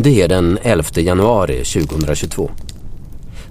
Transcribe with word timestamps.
Det 0.00 0.22
är 0.22 0.28
den 0.28 0.58
11 0.62 0.84
januari 0.94 1.64
2022. 1.64 2.50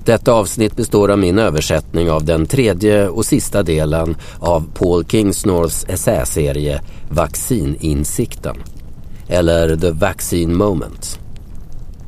Detta 0.05 0.33
avsnitt 0.33 0.75
består 0.75 1.11
av 1.11 1.19
min 1.19 1.39
översättning 1.39 2.11
av 2.11 2.25
den 2.25 2.45
tredje 2.45 3.07
och 3.07 3.25
sista 3.25 3.63
delen 3.63 4.15
av 4.39 4.63
Paul 4.73 5.05
Kingsnorths 5.05 5.85
essäserie 5.89 6.81
Vaccininsikten, 7.09 8.55
eller 9.27 9.75
The 9.75 9.91
Vaccine 9.91 10.57
Moment. 10.57 11.19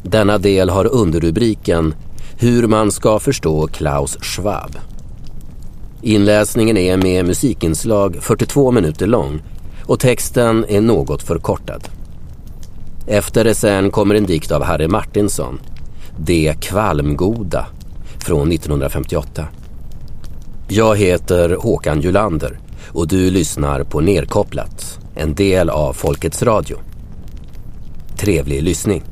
Denna 0.03 0.37
del 0.37 0.69
har 0.69 0.85
underrubriken 0.85 1.93
Hur 2.37 2.67
man 2.67 2.91
ska 2.91 3.19
förstå 3.19 3.67
Klaus 3.67 4.17
Schwab. 4.21 4.77
Inläsningen 6.01 6.77
är 6.77 6.97
med 6.97 7.25
musikinslag 7.25 8.17
42 8.21 8.71
minuter 8.71 9.07
lång 9.07 9.41
och 9.85 9.99
texten 9.99 10.65
är 10.69 10.81
något 10.81 11.23
förkortad. 11.23 11.98
Efter 13.11 13.45
essän 13.45 13.91
kommer 13.91 14.15
en 14.15 14.25
dikt 14.25 14.51
av 14.51 14.63
Harry 14.63 14.87
Martinsson, 14.87 15.59
Det 16.19 16.55
kvalmgoda, 16.61 17.65
från 18.19 18.51
1958. 18.51 19.47
Jag 20.67 20.97
heter 20.97 21.49
Håkan 21.49 22.01
Julander 22.01 22.59
och 22.93 23.07
du 23.07 23.31
lyssnar 23.31 23.83
på 23.83 24.01
Nerkopplat, 24.01 24.99
en 25.15 25.35
del 25.35 25.69
av 25.69 25.93
Folkets 25.93 26.43
Radio. 26.43 26.77
Trevlig 28.17 28.63
lyssning. 28.63 29.03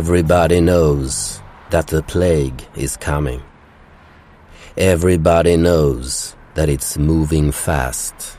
Everybody 0.00 0.60
knows 0.60 1.40
that 1.70 1.88
the 1.88 2.04
plague 2.04 2.62
is 2.76 2.96
coming. 2.96 3.42
Everybody 4.76 5.56
knows 5.56 6.36
that 6.54 6.68
it's 6.68 6.96
moving 6.96 7.50
fast. 7.50 8.38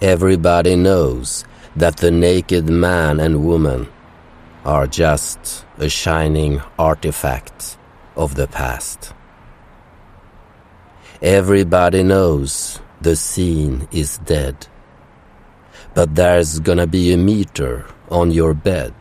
Everybody 0.00 0.76
knows 0.76 1.44
that 1.74 1.96
the 1.96 2.12
naked 2.12 2.68
man 2.68 3.18
and 3.18 3.44
woman 3.44 3.88
are 4.64 4.86
just 4.86 5.66
a 5.78 5.88
shining 5.88 6.62
artifact 6.78 7.76
of 8.14 8.36
the 8.36 8.46
past. 8.46 9.12
Everybody 11.20 12.04
knows 12.04 12.80
the 13.00 13.16
scene 13.16 13.88
is 13.90 14.18
dead. 14.18 14.68
But 15.94 16.14
there's 16.14 16.60
gonna 16.60 16.86
be 16.86 17.12
a 17.12 17.16
meter 17.16 17.86
on 18.08 18.30
your 18.30 18.54
bed 18.54 18.94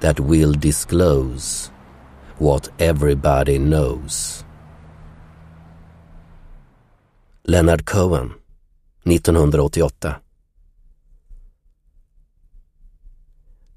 that 0.00 0.20
will 0.20 0.52
disclose 0.52 1.70
what 2.38 2.70
everybody 2.78 3.58
knows. 3.58 4.44
Leonard 7.44 7.84
Cohen, 7.84 8.32
1988 9.04 10.16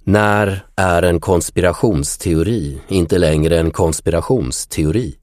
När 0.04 0.66
är 0.76 1.02
en 1.04 1.20
konspirationsteori 1.20 2.82
inte 2.88 3.18
längre 3.18 3.60
en 3.60 3.72
konspirationsteori? 3.72 5.16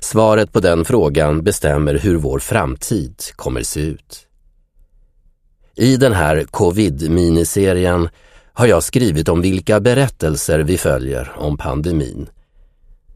Svaret 0.00 0.52
på 0.52 0.60
den 0.60 0.84
frågan 0.84 1.42
bestämmer 1.44 1.94
hur 1.94 2.16
vår 2.16 2.38
framtid 2.38 3.14
kommer 3.36 3.62
se 3.62 3.80
ut. 3.80 4.26
I 5.74 5.96
den 5.96 6.12
här 6.12 6.44
covid-miniserien 6.44 8.08
har 8.52 8.66
jag 8.66 8.82
skrivit 8.82 9.28
om 9.28 9.40
vilka 9.40 9.80
berättelser 9.80 10.58
vi 10.58 10.78
följer 10.78 11.32
om 11.36 11.56
pandemin. 11.56 12.28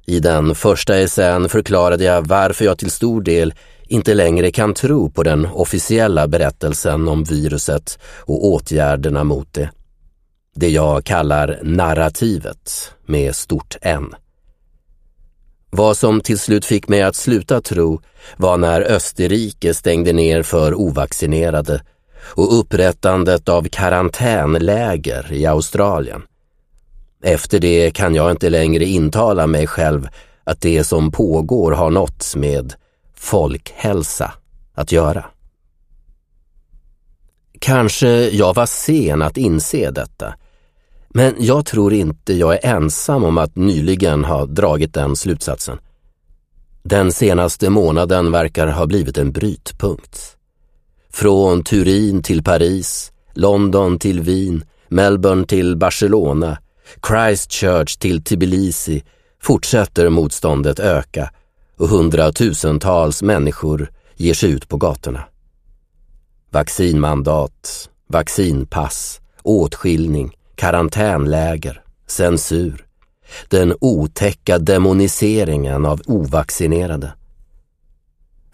I 0.07 0.21
den 0.21 0.55
första 0.55 0.97
essän 0.97 1.49
förklarade 1.49 2.05
jag 2.05 2.27
varför 2.27 2.65
jag 2.65 2.79
till 2.79 2.91
stor 2.91 3.23
del 3.23 3.55
inte 3.89 4.15
längre 4.15 4.51
kan 4.51 4.75
tro 4.75 5.11
på 5.11 5.23
den 5.23 5.47
officiella 5.47 6.29
berättelsen 6.29 7.09
om 7.09 7.25
viruset 7.25 7.99
och 8.05 8.47
åtgärderna 8.47 9.25
mot 9.25 9.53
det. 9.53 9.71
Det 10.55 10.69
jag 10.69 11.05
kallar 11.05 11.61
narrativet 11.63 12.93
med 13.07 13.37
stort 13.37 13.77
N. 13.81 14.15
Vad 15.71 15.97
som 15.97 16.21
till 16.21 16.39
slut 16.39 16.65
fick 16.65 16.89
mig 16.89 17.03
att 17.03 17.17
sluta 17.17 17.61
tro 17.61 18.01
var 18.37 18.57
när 18.57 18.81
Österrike 18.81 19.75
stängde 19.75 20.13
ner 20.13 20.43
för 20.43 20.75
ovaccinerade 20.75 21.83
och 22.29 22.59
upprättandet 22.59 23.49
av 23.49 23.69
karantänläger 23.69 25.33
i 25.33 25.47
Australien. 25.47 26.23
Efter 27.23 27.59
det 27.59 27.91
kan 27.91 28.15
jag 28.15 28.31
inte 28.31 28.51
längre 28.51 28.85
intala 28.85 29.47
mig 29.47 29.67
själv 29.67 30.09
att 30.45 30.61
det 30.61 30.85
som 30.85 31.11
pågår 31.11 31.73
har 31.73 31.91
något 31.91 32.37
med 32.37 32.75
folkhälsa 33.15 34.33
att 34.75 34.93
göra. 34.93 35.25
Kanske 37.59 38.09
jag 38.29 38.55
var 38.55 38.67
sen 38.67 39.23
att 39.23 39.37
inse 39.37 39.91
detta, 39.91 40.35
men 41.09 41.35
jag 41.39 41.67
tror 41.67 41.93
inte 41.93 42.35
jag 42.35 42.55
är 42.55 42.77
ensam 42.77 43.25
om 43.25 43.39
att 43.39 43.57
nyligen 43.57 44.25
ha 44.25 44.47
dragit 44.47 44.95
den 44.95 45.17
slutsatsen. 45.17 45.79
Den 46.83 47.13
senaste 47.13 47.71
månaden 47.71 48.33
verkar 48.33 48.67
ha 48.67 48.87
blivit 48.87 49.19
en 49.19 49.33
brytpunkt. 49.33 50.36
Från 51.13 51.65
Turin 51.65 52.23
till 52.23 52.43
Paris, 52.43 53.13
London 53.35 53.99
till 53.99 54.21
Wien, 54.21 54.65
Melbourne 54.89 55.47
till 55.47 55.77
Barcelona, 55.77 56.59
Christchurch 57.09 57.99
till 57.99 58.25
Tbilisi 58.25 59.03
fortsätter 59.43 60.09
motståndet 60.09 60.79
öka 60.79 61.31
och 61.79 61.89
hundratusentals 61.89 63.23
människor 63.23 63.91
ger 64.17 64.35
sig 64.35 64.51
ut 64.51 64.69
på 64.69 64.77
gatorna. 64.77 65.25
Vaccinmandat, 66.51 67.91
vaccinpass, 68.09 69.21
åtskiljning, 69.43 70.37
karantänläger, 70.55 71.83
censur, 72.07 72.87
den 73.49 73.75
otäcka 73.81 74.59
demoniseringen 74.59 75.87
av 75.87 76.01
ovaccinerade 76.07 77.13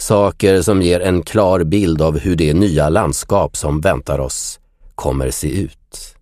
Saker 0.03 0.63
som 0.63 0.83
ger 0.83 1.01
en 1.01 1.23
klar 1.23 1.65
bild 1.65 2.03
av 2.03 2.19
hur 2.19 2.37
det 2.37 2.55
nya 2.55 2.89
landskap 2.89 3.57
som 3.57 3.81
väntar 3.81 4.19
oss 4.19 4.61
kommer 4.95 5.31
se 5.31 5.61
ut. 5.61 6.17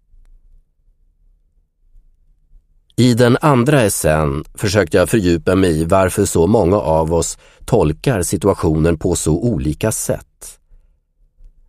I 2.96 3.14
den 3.14 3.38
andra 3.40 3.82
essän 3.82 4.44
försökte 4.54 4.96
jag 4.96 5.08
fördjupa 5.08 5.54
mig 5.54 5.80
i 5.80 5.84
varför 5.84 6.24
så 6.24 6.46
många 6.46 6.76
av 6.76 7.14
oss 7.14 7.38
tolkar 7.64 8.22
situationen 8.22 8.98
på 8.98 9.14
så 9.14 9.32
olika 9.32 9.92
sätt. 9.92 10.58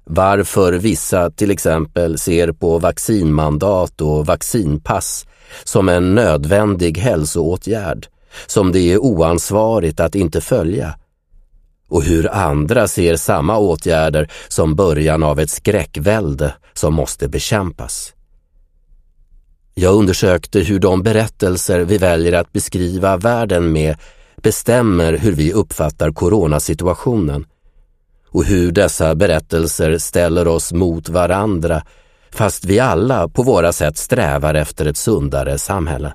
Varför 0.04 0.74
vissa 0.74 1.32
till 1.32 1.52
exempel 1.52 2.18
ser 2.18 2.52
på 2.52 2.80
vaccinmandat 2.80 4.02
och 4.02 4.26
vaccinpass 4.26 5.26
som 5.64 5.90
en 5.90 6.16
nödvändig 6.16 6.98
hälsoåtgärd 6.98 8.08
som 8.48 8.72
det 8.72 8.80
är 8.80 8.98
oansvarigt 8.98 10.00
att 10.00 10.16
inte 10.16 10.42
följa 10.42 10.96
och 11.92 12.04
hur 12.04 12.34
andra 12.34 12.88
ser 12.88 13.16
samma 13.16 13.58
åtgärder 13.58 14.32
som 14.48 14.76
början 14.76 15.24
av 15.24 15.40
ett 15.40 15.50
skräckvälde 15.50 16.54
som 16.74 16.94
måste 16.94 17.28
bekämpas. 17.28 18.14
Jag 19.74 19.96
undersökte 19.96 20.60
hur 20.60 20.80
de 20.80 21.04
berättelser 21.04 21.80
vi 21.80 21.98
väljer 21.98 22.34
att 22.34 22.54
beskriva 22.54 23.18
världen 23.18 23.72
med 23.72 23.98
bestämmer 24.36 25.18
hur 25.18 25.32
vi 25.32 25.54
uppfattar 25.54 26.12
coronasituationen 26.12 27.46
och 28.28 28.46
hur 28.46 28.72
dessa 28.72 29.16
berättelser 29.16 29.98
ställer 29.98 30.48
oss 30.48 30.74
mot 30.74 31.10
varandra 31.10 31.84
fast 32.30 32.66
vi 32.66 32.80
alla 32.80 33.28
på 33.28 33.44
våra 33.44 33.74
sätt 33.74 33.98
strävar 33.98 34.54
efter 34.54 34.86
ett 34.86 34.98
sundare 34.98 35.58
samhälle. 35.58 36.14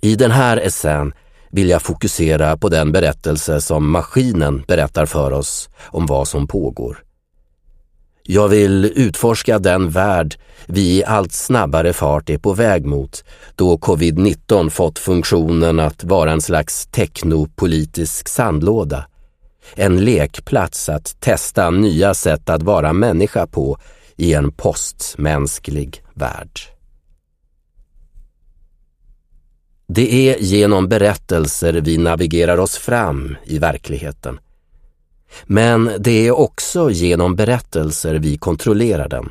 I 0.00 0.14
den 0.14 0.30
här 0.30 0.56
essän 0.56 1.12
vill 1.50 1.68
jag 1.68 1.82
fokusera 1.82 2.56
på 2.56 2.68
den 2.68 2.92
berättelse 2.92 3.60
som 3.60 3.90
maskinen 3.90 4.64
berättar 4.68 5.06
för 5.06 5.32
oss 5.32 5.68
om 5.82 6.06
vad 6.06 6.28
som 6.28 6.46
pågår. 6.46 7.02
Jag 8.22 8.48
vill 8.48 8.84
utforska 8.84 9.58
den 9.58 9.90
värld 9.90 10.36
vi 10.66 10.98
i 10.98 11.04
allt 11.04 11.32
snabbare 11.32 11.92
fart 11.92 12.30
är 12.30 12.38
på 12.38 12.52
väg 12.52 12.86
mot 12.86 13.24
då 13.54 13.76
covid-19 13.76 14.70
fått 14.70 14.98
funktionen 14.98 15.80
att 15.80 16.04
vara 16.04 16.32
en 16.32 16.40
slags 16.40 16.86
teknopolitisk 16.86 18.28
sandlåda. 18.28 19.06
En 19.74 20.04
lekplats 20.04 20.88
att 20.88 21.20
testa 21.20 21.70
nya 21.70 22.14
sätt 22.14 22.50
att 22.50 22.62
vara 22.62 22.92
människa 22.92 23.46
på 23.46 23.78
i 24.16 24.34
en 24.34 24.52
postmänsklig 24.52 26.02
värld. 26.14 26.75
Det 29.88 30.30
är 30.30 30.38
genom 30.38 30.88
berättelser 30.88 31.72
vi 31.72 31.98
navigerar 31.98 32.58
oss 32.58 32.76
fram 32.76 33.36
i 33.44 33.58
verkligheten. 33.58 34.38
Men 35.44 35.90
det 35.98 36.26
är 36.26 36.38
också 36.38 36.90
genom 36.90 37.36
berättelser 37.36 38.14
vi 38.14 38.38
kontrollerar 38.38 39.08
den 39.08 39.28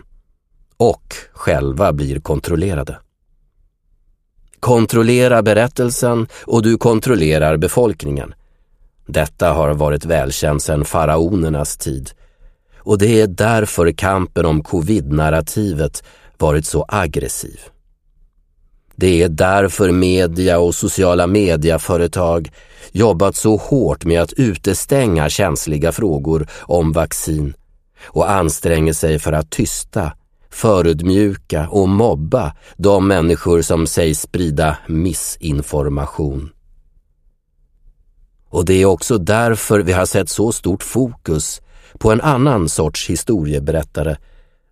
och 0.78 1.16
själva 1.34 1.94
blir 1.94 2.20
kontrollerade. 2.20 2.98
Kontrollera 4.60 5.42
berättelsen 5.42 6.28
och 6.46 6.64
du 6.64 6.78
kontrollerar 6.78 7.58
befolkningen. 7.58 8.34
Detta 9.06 9.54
har 9.54 9.74
varit 9.74 10.06
välkänt 10.06 10.64
sedan 10.64 10.86
faraonernas 10.86 11.78
tid 11.78 12.12
och 12.78 12.98
det 12.98 13.22
är 13.22 13.28
därför 13.28 13.92
kampen 13.92 14.46
om 14.46 14.64
covid-narrativet 14.64 16.04
varit 16.38 16.66
så 16.66 16.86
aggressiv. 16.88 17.60
Det 18.96 19.24
är 19.24 19.30
därför 19.30 19.92
media 19.92 20.60
och 20.60 20.76
sociala 20.76 21.28
mediaföretag 21.28 22.52
jobbat 22.92 23.36
så 23.36 23.58
hårt 23.58 24.06
med 24.06 24.22
att 24.22 24.34
utestänga 24.34 25.30
känsliga 25.30 25.92
frågor 25.92 26.48
om 26.62 26.92
vaccin 26.92 27.54
och 28.04 28.32
anstränger 28.32 28.94
sig 28.94 29.20
för 29.20 29.34
att 29.34 29.50
tysta, 29.50 30.12
förödmjuka 30.50 31.68
och 31.70 31.90
mobba 31.90 32.56
de 32.78 33.08
människor 33.08 33.62
som 33.62 33.88
sägs 33.88 34.22
sprida 34.22 34.78
missinformation. 34.88 36.50
Och 38.50 38.66
det 38.66 38.74
är 38.74 38.86
också 38.86 39.18
därför 39.18 39.80
vi 39.80 39.94
har 39.94 40.06
sett 40.06 40.30
så 40.30 40.52
stort 40.52 40.84
fokus 40.84 41.62
på 42.00 42.12
en 42.12 42.22
annan 42.22 42.70
sorts 42.70 43.10
historieberättare 43.10 44.18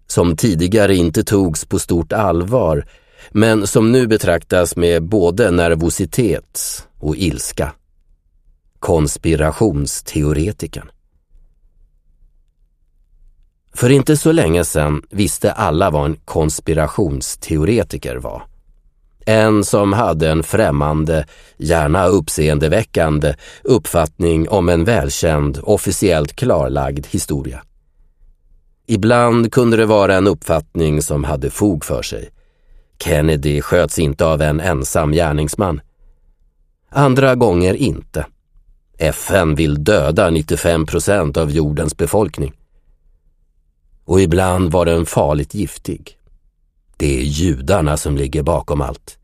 som 0.08 0.38
tidigare 0.38 0.96
inte 0.96 1.24
togs 1.24 1.66
på 1.66 1.80
stort 1.80 2.14
allvar 2.14 2.86
men 3.32 3.68
som 3.68 3.92
nu 3.92 4.08
betraktas 4.08 4.76
med 4.76 5.04
både 5.04 5.52
nervositet 5.52 6.88
och 7.00 7.16
ilska. 7.16 7.72
Konspirationsteoretikern. 8.80 10.90
För 13.74 13.90
inte 13.90 14.18
så 14.18 14.32
länge 14.32 14.66
sedan 14.66 15.02
visste 15.10 15.52
alla 15.52 15.90
vad 15.90 16.06
en 16.06 16.18
konspirationsteoretiker 16.26 18.16
var. 18.16 18.44
En 19.26 19.64
som 19.64 19.94
hade 19.94 20.30
en 20.30 20.44
främmande, 20.44 21.26
gärna 21.58 22.06
uppseendeväckande 22.06 23.36
uppfattning 23.64 24.50
om 24.50 24.70
en 24.70 24.84
välkänd, 24.84 25.60
officiellt 25.64 26.36
klarlagd 26.36 27.06
historia. 27.10 27.64
Ibland 28.88 29.52
kunde 29.52 29.78
det 29.78 29.86
vara 29.86 30.16
en 30.16 30.28
uppfattning 30.28 31.02
som 31.02 31.24
hade 31.24 31.50
fog 31.50 31.86
för 31.86 32.02
sig. 32.02 32.30
Kennedy 33.04 33.62
sköts 33.62 34.00
inte 34.00 34.26
av 34.26 34.42
en 34.42 34.60
ensam 34.60 35.12
gärningsman. 35.12 35.82
Andra 36.90 37.36
gånger 37.36 37.74
inte. 37.74 38.26
FN 38.98 39.56
vill 39.56 39.84
döda 39.84 40.30
95 40.30 40.86
procent 40.86 41.38
av 41.38 41.52
jordens 41.52 41.98
befolkning. 41.98 42.54
Och 44.06 44.22
ibland 44.22 44.72
var 44.72 44.86
den 44.86 45.06
farligt 45.06 45.54
giftig. 45.54 46.18
Det 46.98 47.20
är 47.20 47.24
judarna 47.24 47.98
som 47.98 48.18
ligger 48.18 48.44
bakom 48.44 48.82
allt. 48.82 49.18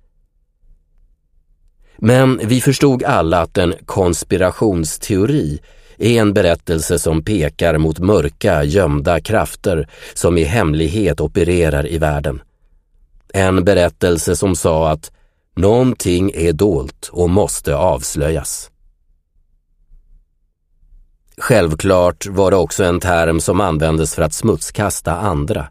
Men 1.97 2.41
vi 2.43 2.61
förstod 2.61 3.03
alla 3.03 3.41
att 3.41 3.57
en 3.57 3.73
konspirationsteori 3.85 5.59
är 5.97 6.21
en 6.21 6.33
berättelse 6.33 6.99
som 6.99 7.23
pekar 7.23 7.77
mot 7.77 7.99
mörka, 7.99 8.63
gömda 8.63 9.19
krafter 9.19 9.87
som 10.13 10.37
i 10.37 10.43
hemlighet 10.43 11.21
opererar 11.21 11.87
i 11.87 11.97
världen. 11.97 12.41
En 13.33 13.63
berättelse 13.63 14.35
som 14.35 14.55
sa 14.55 14.89
att 14.91 15.11
någonting 15.55 16.31
är 16.35 16.53
dolt 16.53 17.09
och 17.11 17.29
måste 17.29 17.75
avslöjas. 17.75 18.71
Självklart 21.37 22.27
var 22.27 22.51
det 22.51 22.57
också 22.57 22.83
en 22.83 22.99
term 22.99 23.39
som 23.39 23.61
användes 23.61 24.15
för 24.15 24.21
att 24.21 24.33
smutskasta 24.33 25.15
andra. 25.15 25.67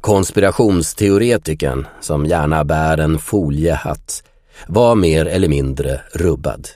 Konspirationsteoretikern, 0.00 1.86
som 2.00 2.26
gärna 2.26 2.64
bär 2.64 2.98
en 2.98 3.18
foliehatt, 3.18 4.22
var 4.66 4.94
mer 4.94 5.26
eller 5.26 5.48
mindre 5.48 6.00
rubbad. 6.12 6.68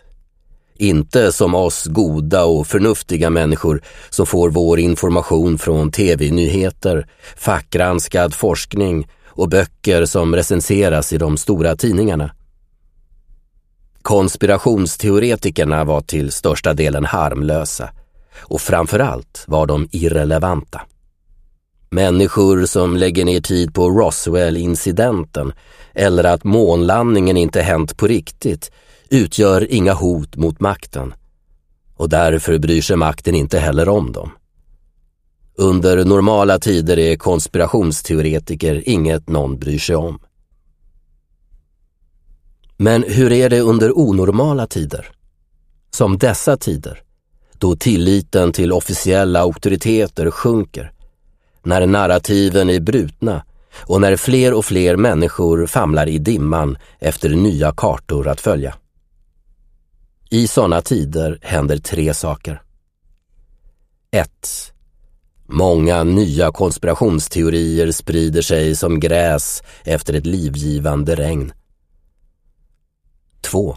Inte 0.79 1.33
som 1.33 1.55
oss 1.55 1.85
goda 1.85 2.45
och 2.45 2.67
förnuftiga 2.67 3.31
människor 3.31 3.83
som 4.11 4.27
får 4.27 4.51
vår 4.51 4.79
information 4.79 5.59
från 5.59 5.91
tv-nyheter, 5.91 7.07
fackgranskad 7.37 8.35
forskning 8.35 9.07
och 9.37 9.49
böcker 9.49 10.05
som 10.05 10.37
recenseras 10.37 11.13
i 11.13 11.19
de 11.19 11.37
stora 11.37 11.77
tidningarna. 11.77 12.31
Konspirationsteoretikerna 14.03 15.85
var 15.85 16.01
till 16.01 16.33
största 16.33 16.75
delen 16.75 17.05
harmlösa 17.05 17.91
och 18.41 18.61
framförallt 18.61 19.45
var 19.47 19.67
de 19.67 19.89
irrelevanta. 19.93 20.81
Människor 21.91 22.67
som 22.67 22.97
lägger 22.97 23.25
ner 23.25 23.41
tid 23.41 23.75
på 23.75 23.91
Roswell-incidenten 23.91 25.53
eller 25.95 26.25
att 26.25 26.45
månlandningen 26.45 27.37
inte 27.37 27.63
hänt 27.63 27.97
på 27.97 28.07
riktigt 28.07 28.71
utgör 29.09 29.73
inga 29.73 29.95
hot 29.95 30.37
mot 30.37 30.61
makten 30.61 31.15
och 31.97 32.09
därför 32.09 32.59
bryr 32.59 32.83
sig 32.83 32.97
makten 32.97 33.35
inte 33.35 33.59
heller 33.59 33.89
om 33.89 34.13
dem. 34.13 34.31
Under 35.57 36.05
normala 36.05 36.59
tider 36.59 36.99
är 36.99 37.17
konspirationsteoretiker 37.17 38.89
inget 38.89 39.29
någon 39.29 39.59
bryr 39.59 39.79
sig 39.79 39.97
om. 39.97 40.19
Men 42.77 43.05
hur 43.09 43.33
är 43.33 43.51
det 43.51 43.61
under 43.61 43.99
onormala 43.99 44.67
tider? 44.67 45.11
Som 45.91 46.19
dessa 46.19 46.57
tider, 46.57 47.03
då 47.59 47.77
tilliten 47.77 48.53
till 48.53 48.73
officiella 48.73 49.41
auktoriteter 49.41 50.31
sjunker, 50.31 50.93
när 51.63 51.87
narrativen 51.87 52.71
är 52.71 52.81
brutna 52.81 53.45
och 53.87 54.01
när 54.01 54.17
fler 54.17 54.55
och 54.55 54.65
fler 54.65 54.97
människor 54.97 55.67
famlar 55.67 56.09
i 56.09 56.19
dimman 56.19 56.79
efter 56.99 57.31
nya 57.31 57.73
kartor 57.73 58.29
att 58.29 58.41
följa. 58.41 58.75
I 60.31 60.47
sådana 60.47 60.81
tider 60.81 61.39
händer 61.43 61.79
tre 61.79 62.15
saker. 62.15 62.63
1. 64.11 64.74
Många 65.57 66.05
nya 66.05 66.53
konspirationsteorier 66.53 67.91
sprider 67.91 68.43
sig 68.43 68.77
som 68.77 69.01
gräs 69.01 69.63
efter 69.85 70.15
ett 70.15 70.27
livgivande 70.27 71.15
regn. 71.15 71.53
2. 73.41 73.77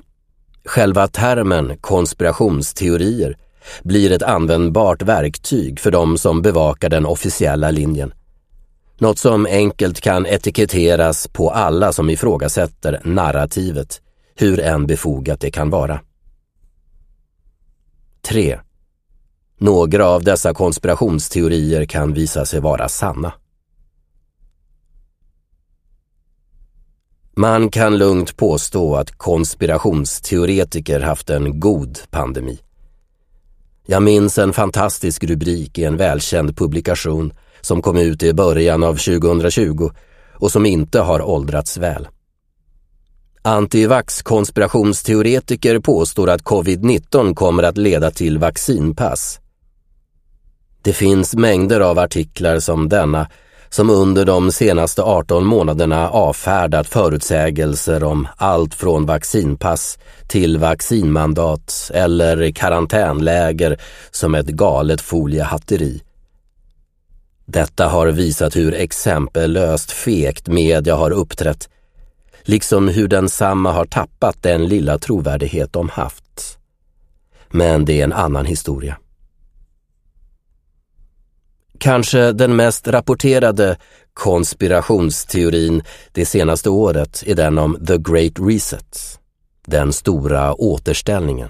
Själva 0.66 1.08
termen 1.08 1.78
konspirationsteorier 1.78 3.38
blir 3.84 4.12
ett 4.12 4.24
användbart 4.24 5.02
verktyg 5.02 5.80
för 5.80 5.92
de 5.92 6.18
som 6.18 6.42
bevakar 6.42 6.90
den 6.90 7.06
officiella 7.06 7.72
linjen. 7.72 8.14
Något 8.98 9.20
som 9.20 9.46
enkelt 9.46 10.02
kan 10.02 10.26
etiketteras 10.26 11.28
på 11.28 11.50
alla 11.50 11.94
som 11.94 12.10
ifrågasätter 12.10 13.02
narrativet, 13.04 14.02
hur 14.36 14.60
än 14.60 14.88
befogat 14.88 15.40
det 15.40 15.52
kan 15.52 15.70
vara. 15.70 16.00
3. 18.22 18.60
Några 19.60 20.08
av 20.08 20.24
dessa 20.24 20.54
konspirationsteorier 20.54 21.86
kan 21.86 22.14
visa 22.14 22.46
sig 22.46 22.60
vara 22.60 22.90
sanna. 22.90 23.34
Man 27.36 27.70
kan 27.70 27.98
lugnt 27.98 28.38
påstå 28.38 28.96
att 28.96 29.12
konspirationsteoretiker 29.12 31.00
haft 31.00 31.30
en 31.30 31.60
god 31.60 32.00
pandemi. 32.12 32.60
Jag 33.86 34.04
minns 34.04 34.38
en 34.38 34.54
fantastisk 34.54 35.24
rubrik 35.24 35.78
i 35.78 35.84
en 35.84 35.98
välkänd 35.98 36.58
publikation 36.58 37.34
som 37.62 37.82
kom 37.82 37.98
ut 37.98 38.24
i 38.24 38.34
början 38.34 38.84
av 38.84 38.94
2020 38.94 39.90
och 40.34 40.52
som 40.52 40.66
inte 40.66 41.00
har 41.00 41.22
åldrats 41.22 41.78
väl. 41.78 42.08
Antivax 43.42 44.22
konspirationsteoretiker 44.22 45.80
påstår 45.80 46.30
att 46.30 46.44
covid-19 46.44 47.34
kommer 47.34 47.64
att 47.64 47.78
leda 47.78 48.12
till 48.12 48.38
vaccinpass. 48.38 49.40
Det 50.88 50.94
finns 50.94 51.36
mängder 51.36 51.80
av 51.80 52.00
artiklar 52.00 52.60
som 52.60 52.90
denna 52.90 53.28
som 53.70 53.90
under 53.90 54.26
de 54.26 54.52
senaste 54.52 55.02
18 55.02 55.46
månaderna 55.46 56.10
avfärdat 56.10 56.88
förutsägelser 56.88 58.04
om 58.04 58.28
allt 58.38 58.74
från 58.74 59.06
vaccinpass 59.06 60.00
till 60.28 60.58
vaccinmandat 60.58 61.92
eller 61.94 62.52
karantänläger 62.52 63.82
som 64.12 64.36
ett 64.36 64.48
galet 64.48 65.02
foliehatteri. 65.02 66.02
Detta 67.46 67.88
har 67.88 68.08
visat 68.08 68.56
hur 68.56 68.74
exempellöst 68.74 69.92
fegt 69.92 70.48
media 70.48 70.96
har 70.96 71.12
uppträtt, 71.12 71.70
liksom 72.42 72.88
hur 72.88 73.08
densamma 73.08 73.72
har 73.72 73.86
tappat 73.86 74.44
den 74.44 74.66
lilla 74.66 74.98
trovärdighet 74.98 75.74
de 75.74 75.90
haft. 75.90 76.58
Men 77.50 77.86
det 77.86 78.00
är 78.00 78.04
en 78.04 78.14
annan 78.14 78.46
historia. 78.46 78.98
Kanske 81.80 82.32
den 82.32 82.56
mest 82.56 82.88
rapporterade 82.88 83.78
konspirationsteorin 84.14 85.84
det 86.12 86.26
senaste 86.26 86.70
året 86.70 87.24
är 87.26 87.36
den 87.36 87.58
om 87.58 87.86
The 87.88 87.98
Great 87.98 88.34
Reset, 88.40 89.20
den 89.68 89.94
stora 89.94 90.54
återställningen. 90.54 91.50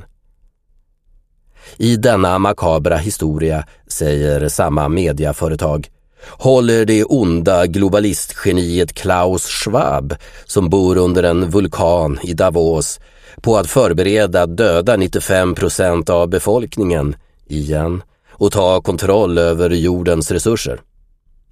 I 1.78 1.96
denna 1.96 2.40
makabra 2.40 2.98
historia, 2.98 3.66
säger 3.88 4.50
samma 4.50 4.90
mediaföretag, 4.90 5.90
håller 6.30 6.86
det 6.86 7.04
onda 7.04 7.66
globalistgeniet 7.68 8.94
Klaus 8.94 9.48
Schwab, 9.48 10.16
som 10.46 10.70
bor 10.70 10.98
under 10.98 11.24
en 11.24 11.50
vulkan 11.50 12.20
i 12.24 12.34
Davos, 12.34 13.00
på 13.42 13.58
att 13.58 13.68
förbereda 13.68 14.44
att 14.44 14.58
döda 14.58 14.96
95 14.96 15.56
procent 15.56 16.10
av 16.10 16.30
befolkningen, 16.30 17.16
igen, 17.48 18.02
och 18.38 18.52
ta 18.52 18.82
kontroll 18.82 19.38
över 19.38 19.70
jordens 19.70 20.32
resurser. 20.32 20.82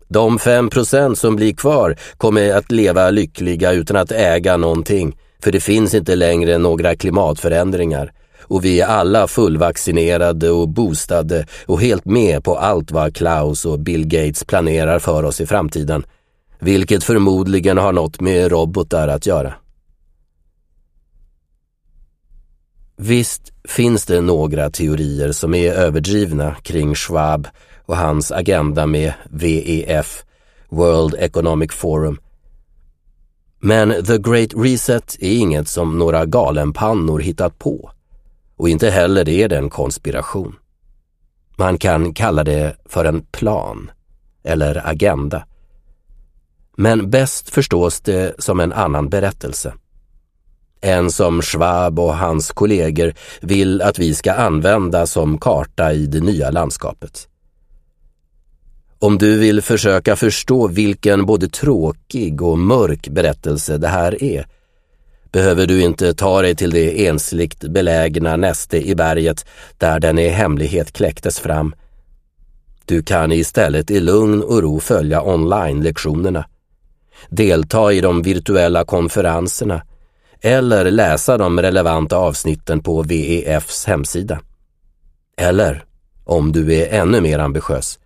De 0.07 0.39
5 0.39 0.69
procent 0.69 1.17
som 1.17 1.35
blir 1.35 1.53
kvar 1.53 1.95
kommer 2.17 2.53
att 2.53 2.71
leva 2.71 3.09
lyckliga 3.09 3.71
utan 3.71 3.97
att 3.97 4.11
äga 4.11 4.57
någonting, 4.57 5.17
för 5.43 5.51
det 5.51 5.59
finns 5.59 5.93
inte 5.93 6.15
längre 6.15 6.57
några 6.57 6.95
klimatförändringar 6.95 8.11
och 8.47 8.65
vi 8.65 8.81
är 8.81 8.87
alla 8.87 9.27
fullvaccinerade 9.27 10.49
och 10.49 10.69
boostade 10.69 11.45
och 11.65 11.81
helt 11.81 12.05
med 12.05 12.43
på 12.43 12.57
allt 12.57 12.91
vad 12.91 13.15
Klaus 13.15 13.65
och 13.65 13.79
Bill 13.79 14.07
Gates 14.07 14.43
planerar 14.43 14.99
för 14.99 15.23
oss 15.23 15.41
i 15.41 15.45
framtiden, 15.45 16.03
vilket 16.59 17.03
förmodligen 17.03 17.77
har 17.77 17.93
något 17.93 18.21
med 18.21 18.51
robotar 18.51 19.07
att 19.07 19.25
göra. 19.25 19.53
Visst 22.97 23.53
finns 23.67 24.05
det 24.05 24.21
några 24.21 24.69
teorier 24.69 25.31
som 25.31 25.53
är 25.53 25.73
överdrivna 25.73 26.55
kring 26.55 26.95
Schwab 26.95 27.47
och 27.85 27.97
hans 27.97 28.31
agenda 28.31 28.85
med 28.85 29.13
VEF, 29.29 30.23
World 30.69 31.15
Economic 31.19 31.71
Forum. 31.71 32.19
Men 33.59 34.05
The 34.05 34.17
Great 34.17 34.49
Reset 34.55 35.17
är 35.19 35.37
inget 35.37 35.67
som 35.67 35.99
några 35.99 36.25
galenpannor 36.25 37.19
hittat 37.19 37.59
på. 37.59 37.91
Och 38.57 38.69
inte 38.69 38.89
heller 38.89 39.29
är 39.29 39.47
det 39.47 39.57
en 39.57 39.69
konspiration. 39.69 40.55
Man 41.57 41.77
kan 41.77 42.13
kalla 42.13 42.43
det 42.43 42.75
för 42.85 43.05
en 43.05 43.21
plan 43.21 43.91
eller 44.43 44.87
agenda. 44.87 45.45
Men 46.77 47.09
bäst 47.09 47.49
förstås 47.49 48.01
det 48.01 48.35
som 48.39 48.59
en 48.59 48.73
annan 48.73 49.09
berättelse. 49.09 49.73
En 50.81 51.11
som 51.11 51.41
Schwab 51.41 51.99
och 51.99 52.17
hans 52.17 52.51
kollegor 52.51 53.13
vill 53.41 53.81
att 53.81 53.99
vi 53.99 54.15
ska 54.15 54.33
använda 54.33 55.07
som 55.07 55.37
karta 55.37 55.93
i 55.93 56.05
det 56.05 56.19
nya 56.19 56.51
landskapet. 56.51 57.27
Om 58.99 59.17
du 59.17 59.37
vill 59.37 59.61
försöka 59.61 60.15
förstå 60.15 60.67
vilken 60.67 61.25
både 61.25 61.47
tråkig 61.47 62.41
och 62.41 62.59
mörk 62.59 63.07
berättelse 63.07 63.77
det 63.77 63.87
här 63.87 64.23
är 64.23 64.47
behöver 65.31 65.67
du 65.67 65.81
inte 65.81 66.13
ta 66.13 66.41
dig 66.41 66.55
till 66.55 66.71
det 66.71 67.07
ensligt 67.07 67.59
belägna 67.59 68.37
näste 68.37 68.87
i 68.87 68.95
berget 68.95 69.45
där 69.77 69.99
den 69.99 70.19
i 70.19 70.27
hemlighet 70.27 70.91
kläcktes 70.91 71.39
fram. 71.39 71.75
Du 72.85 73.03
kan 73.03 73.31
istället 73.31 73.91
i 73.91 73.99
lugn 73.99 74.43
och 74.43 74.61
ro 74.61 74.79
följa 74.79 75.21
online-lektionerna, 75.21 76.45
delta 77.29 77.93
i 77.93 78.01
de 78.01 78.21
virtuella 78.21 78.85
konferenserna 78.85 79.81
eller 80.45 80.91
läsa 80.91 81.37
de 81.37 81.59
relevanta 81.59 82.17
avsnitten 82.17 82.79
på 82.79 83.03
VEFs 83.03 83.85
hemsida. 83.85 84.41
Eller, 85.37 85.85
om 86.23 86.51
du 86.51 86.73
är 86.73 87.01
ännu 87.01 87.21
mer 87.21 87.39
ambitiös, 87.39 87.99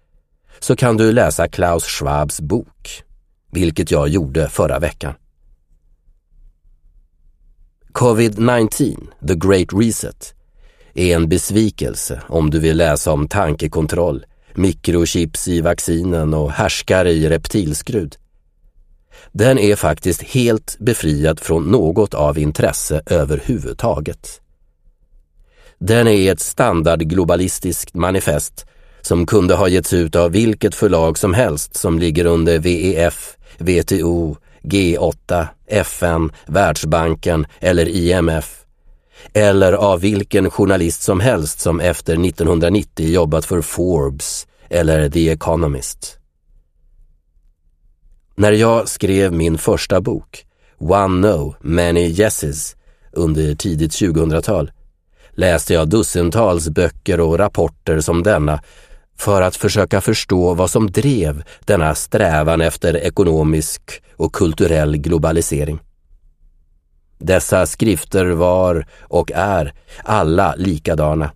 så 0.60 0.76
kan 0.76 0.98
du 0.98 1.12
läsa 1.12 1.48
Klaus 1.48 1.84
Schwabs 1.84 2.42
bok, 2.42 3.04
vilket 3.52 3.92
jag 3.92 4.08
gjorde 4.08 4.50
förra 4.50 4.80
veckan. 4.80 5.14
Covid-19, 7.94 9.08
The 9.28 9.36
Great 9.36 9.68
Reset, 9.74 10.34
är 10.94 11.16
en 11.16 11.30
besvikelse 11.30 12.22
om 12.28 12.50
du 12.50 12.60
vill 12.60 12.78
läsa 12.78 13.12
om 13.12 13.28
tankekontroll, 13.28 14.26
mikrochips 14.56 15.48
i 15.48 15.62
vaccinen 15.62 16.34
och 16.34 16.52
härskare 16.52 17.12
i 17.12 17.30
reptilskrud. 17.30 18.16
Den 19.32 19.60
är 19.60 19.76
faktiskt 19.76 20.24
helt 20.24 20.78
befriad 20.80 21.40
från 21.40 21.64
något 21.64 22.14
av 22.14 22.38
intresse 22.38 23.02
överhuvudtaget. 23.06 24.42
Den 25.80 26.08
är 26.08 26.32
ett 26.32 26.40
standardglobalistiskt 26.40 27.94
manifest 27.94 28.66
som 29.02 29.26
kunde 29.26 29.56
ha 29.56 29.68
getts 29.68 29.94
ut 29.94 30.16
av 30.16 30.32
vilket 30.32 30.76
förlag 30.76 31.18
som 31.18 31.34
helst 31.34 31.76
som 31.76 32.00
ligger 32.00 32.26
under 32.26 32.60
VEF, 32.60 33.38
WTO, 33.58 34.38
G8, 34.64 35.48
FN, 35.68 36.32
Världsbanken 36.46 37.48
eller 37.60 37.88
IMF. 37.88 38.56
Eller 39.34 39.74
av 39.74 40.00
vilken 40.00 40.50
journalist 40.50 41.02
som 41.02 41.20
helst 41.20 41.60
som 41.60 41.80
efter 41.80 42.14
1990 42.14 43.08
jobbat 43.08 43.46
för 43.46 43.62
Forbes 43.62 44.48
eller 44.70 45.10
The 45.10 45.30
Economist. 45.30 46.19
När 48.40 48.52
jag 48.52 48.88
skrev 48.88 49.34
min 49.34 49.58
första 49.58 50.02
bok, 50.02 50.46
One 50.78 51.28
No, 51.28 51.56
Many 51.62 52.08
Yeses, 52.08 52.76
under 53.12 53.56
tidigt 53.56 53.92
2000-tal, 53.92 54.72
läste 55.32 55.74
jag 55.74 55.90
dussintals 55.90 56.70
böcker 56.70 57.20
och 57.20 57.38
rapporter 57.38 58.00
som 58.00 58.24
denna 58.24 58.62
för 59.18 59.42
att 59.42 59.56
försöka 59.56 60.02
förstå 60.02 60.54
vad 60.54 60.70
som 60.70 60.92
drev 60.92 61.44
denna 61.66 61.96
strävan 61.96 62.62
efter 62.62 62.98
ekonomisk 62.98 64.02
och 64.16 64.34
kulturell 64.34 64.98
globalisering. 64.98 65.80
Dessa 67.18 67.66
skrifter 67.66 68.26
var 68.26 68.86
och 69.02 69.32
är 69.36 69.74
alla 70.04 70.56
likadana. 70.58 71.32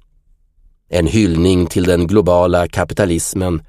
En 0.90 1.08
hyllning 1.08 1.66
till 1.68 1.84
den 1.84 2.08
globala 2.08 2.68
kapitalismen 2.68 3.62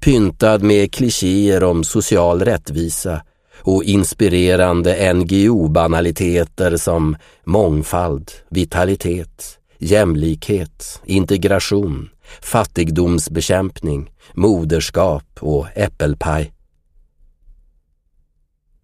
pyntad 0.00 0.62
med 0.62 0.92
klichéer 0.94 1.64
om 1.64 1.84
social 1.84 2.44
rättvisa 2.44 3.22
och 3.62 3.84
inspirerande 3.84 5.12
NGO-banaliteter 5.14 6.76
som 6.76 7.16
mångfald, 7.44 8.30
vitalitet, 8.48 9.58
jämlikhet, 9.78 11.00
integration, 11.04 12.08
fattigdomsbekämpning, 12.42 14.10
moderskap 14.34 15.24
och 15.40 15.66
äppelpaj. 15.74 16.52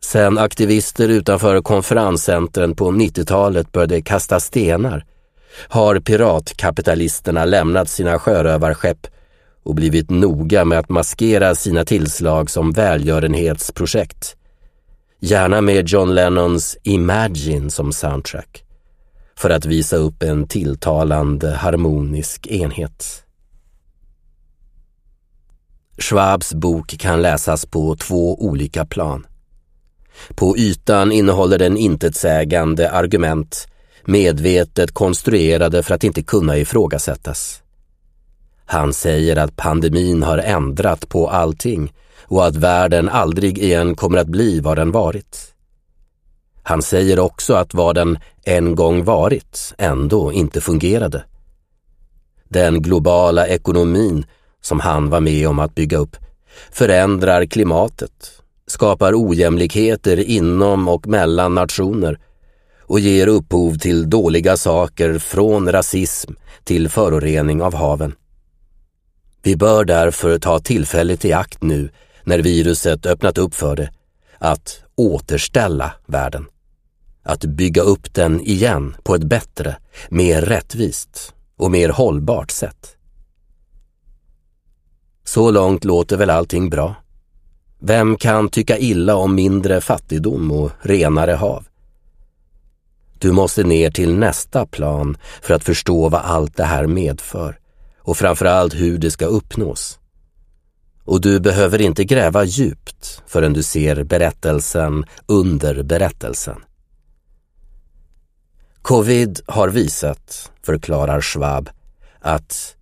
Sen 0.01 0.39
aktivister 0.39 1.09
utanför 1.09 1.63
konferenscentren 1.63 2.75
på 2.75 2.91
90-talet 2.91 3.73
började 3.73 4.03
kasta 4.03 4.41
stenar 4.41 5.05
har 5.69 6.01
piratkapitalisterna 6.01 7.45
lämnat 7.45 7.89
sina 7.89 8.19
sjörövarskepp 8.19 9.07
och 9.67 9.75
blivit 9.75 10.11
noga 10.11 10.65
med 10.65 10.79
att 10.79 10.89
maskera 10.89 11.55
sina 11.55 11.85
tillslag 11.85 12.51
som 12.51 12.73
välgörenhetsprojekt. 12.73 14.37
Gärna 15.21 15.61
med 15.61 15.89
John 15.89 16.15
Lennons 16.15 16.77
Imagine 16.83 17.71
som 17.71 17.93
soundtrack 17.93 18.65
för 19.37 19.51
att 19.51 19.67
visa 19.67 19.97
upp 19.97 20.23
en 20.23 20.49
tilltalande 20.49 21.51
harmonisk 21.51 22.47
enhet. 22.47 23.23
Schwabs 25.99 26.55
bok 26.55 26.99
kan 26.99 27.23
läsas 27.23 27.67
på 27.67 27.97
två 27.97 28.43
olika 28.45 28.87
plan. 28.87 29.27
På 30.35 30.59
ytan 30.59 31.13
innehåller 31.13 31.59
den 31.59 31.77
intetsägande 31.77 32.91
argument, 32.91 33.69
medvetet 34.05 34.93
konstruerade 34.93 35.83
för 35.83 35.95
att 35.95 36.05
inte 36.05 36.23
kunna 36.23 36.59
ifrågasättas. 36.59 37.63
Han 38.67 38.93
säger 38.93 39.37
att 39.37 39.57
pandemin 39.57 40.23
har 40.23 40.39
ändrat 40.39 41.09
på 41.09 41.29
allting 41.29 41.93
och 42.25 42.47
att 42.47 42.57
världen 42.57 43.09
aldrig 43.09 43.59
igen 43.59 43.95
kommer 43.95 44.19
att 44.19 44.27
bli 44.27 44.61
vad 44.61 44.77
den 44.77 44.93
varit. 44.93 45.55
Han 46.63 46.83
säger 46.83 47.19
också 47.19 47.55
att 47.55 47.75
vad 47.75 47.95
den 47.95 48.19
en 48.45 48.75
gång 48.75 49.05
varit 49.05 49.75
ändå 49.79 50.33
inte 50.33 50.61
fungerade. 50.61 51.25
Den 52.49 52.83
globala 52.83 53.47
ekonomin 53.47 54.27
som 54.61 54.81
han 54.81 55.11
var 55.11 55.21
med 55.21 55.49
om 55.49 55.59
att 55.59 55.75
bygga 55.75 55.99
upp 55.99 56.17
förändrar 56.71 57.47
klimatet, 57.47 58.43
skapar 58.67 59.13
ojämlikheter 59.15 60.17
inom 60.21 60.89
och 60.89 61.07
mellan 61.07 61.55
nationer 61.55 62.19
och 62.81 63.01
ger 63.01 63.27
upphov 63.27 63.79
till 63.79 64.11
dåliga 64.11 64.57
saker 64.57 65.19
från 65.19 65.73
rasism 65.73 66.33
till 66.65 66.89
förorening 66.89 67.63
av 67.63 67.75
haven. 67.75 68.15
Vi 69.47 69.57
bör 69.57 69.85
därför 69.85 70.39
ta 70.39 70.59
tillfället 70.59 71.25
i 71.25 71.33
akt 71.33 71.63
nu 71.63 71.91
när 72.25 72.39
viruset 72.39 73.07
öppnat 73.07 73.39
upp 73.39 73.55
för 73.55 73.77
det, 73.77 73.91
att 74.39 74.83
återställa 74.95 75.93
världen. 76.07 76.47
Att 77.23 77.45
bygga 77.45 77.83
upp 77.83 78.15
den 78.15 78.41
igen 78.41 78.97
på 79.03 79.15
ett 79.15 79.25
bättre, 79.25 79.77
mer 80.09 80.43
rättvist 80.43 81.35
och 81.57 81.71
mer 81.71 81.89
hållbart 81.89 82.51
sätt. 82.51 82.97
Så 85.25 85.51
långt 85.51 85.85
låter 85.85 86.17
väl 86.17 86.31
allting 86.31 86.71
bra. 86.71 86.95
Vem 87.79 88.17
kan 88.17 88.49
tycka 88.49 88.79
illa 88.79 89.17
om 89.17 89.35
mindre 89.35 89.81
fattigdom 89.81 90.51
och 90.53 90.71
renare 90.81 91.33
hav? 91.33 91.65
Du 93.19 93.33
måste 93.33 93.65
ner 93.65 93.91
till 93.91 94.15
nästa 94.15 94.67
plan 94.67 95.17
för 95.43 95.55
att 95.55 95.65
förstå 95.65 96.09
vad 96.09 96.21
allt 96.21 96.57
det 96.57 96.65
här 96.65 96.87
medför 96.87 97.59
och 98.07 98.17
framförallt 98.17 98.75
hur 98.75 98.99
det 98.99 99.11
ska 99.11 99.27
uppnås. 99.27 99.99
Och 101.05 101.21
du 101.21 101.41
behöver 101.41 101.81
inte 101.81 102.05
gräva 102.05 102.45
djupt 102.45 103.23
förrän 103.27 103.53
du 103.53 103.63
ser 103.63 104.05
berättelsen 104.05 105.05
under 105.27 105.83
berättelsen. 105.83 106.57
Covid 108.83 109.41
har 109.47 109.69
visat, 109.69 110.51
förklarar 110.63 111.21
Schwab, 111.21 111.71
att 112.21 112.77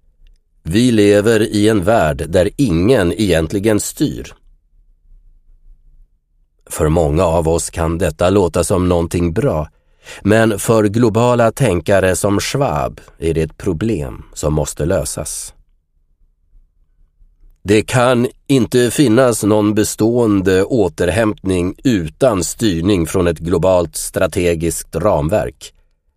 vi 0.63 0.93
lever 0.93 1.41
i 1.41 1.69
en 1.69 1.85
värld 1.85 2.25
där 2.29 2.51
ingen 2.57 3.13
egentligen 3.13 3.81
styr. 3.81 4.35
För 6.67 6.89
många 6.89 7.25
av 7.25 7.49
oss 7.49 7.71
kan 7.71 7.99
detta 7.99 8.31
låta 8.31 8.65
som 8.65 8.89
någonting 8.89 9.33
bra, 9.33 9.69
men 10.23 10.59
för 10.59 10.85
globala 10.85 11.53
tänkare 11.53 12.17
som 12.17 12.41
Schwab 12.41 13.01
är 13.19 13.35
det 13.35 13.43
ett 13.43 13.57
problem 13.57 14.23
som 14.35 14.55
måste 14.55 14.85
lösas. 14.85 15.55
Det 17.63 17.83
kan 17.83 18.29
inte 18.47 18.91
finnas 18.91 19.43
någon 19.43 19.75
bestående 19.75 20.65
återhämtning 20.65 21.75
utan 21.85 22.45
styrning 22.45 23.07
från 23.07 23.27
ett 23.27 23.39
globalt 23.39 23.97
strategiskt 23.97 24.97
ramverk, 24.97 25.75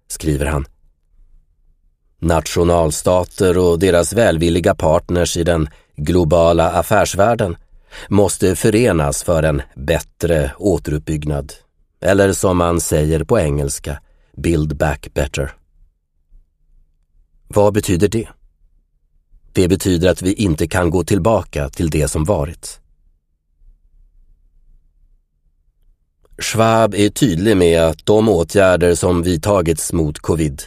skriver 0.07 0.45
han. 0.45 0.65
Nationalstater 2.19 3.57
och 3.57 3.79
deras 3.79 4.13
välvilliga 4.13 4.75
partners 4.75 5.37
i 5.37 5.43
den 5.43 5.69
globala 5.95 6.69
affärsvärlden 6.69 7.57
måste 8.09 8.55
förenas 8.55 9.23
för 9.23 9.43
en 9.43 9.61
bättre 9.75 10.51
återuppbyggnad. 10.57 11.53
Eller 12.01 12.33
som 12.33 12.57
man 12.57 12.79
säger 12.79 13.23
på 13.23 13.39
engelska, 13.39 14.01
Build 14.37 14.77
back 14.77 15.13
better. 15.13 15.53
Vad 17.47 17.73
betyder 17.73 18.07
det? 18.07 18.27
Det 19.53 19.67
betyder 19.67 20.09
att 20.09 20.21
vi 20.21 20.33
inte 20.33 20.67
kan 20.67 20.89
gå 20.89 21.03
tillbaka 21.03 21.69
till 21.69 21.89
det 21.89 22.07
som 22.07 22.23
varit. 22.23 22.79
Schwab 26.41 26.95
är 26.95 27.09
tydlig 27.09 27.57
med 27.57 27.81
att 27.81 28.05
de 28.05 28.29
åtgärder 28.29 28.95
som 28.95 29.23
vidtagits 29.23 29.93
mot 29.93 30.19
covid, 30.19 30.61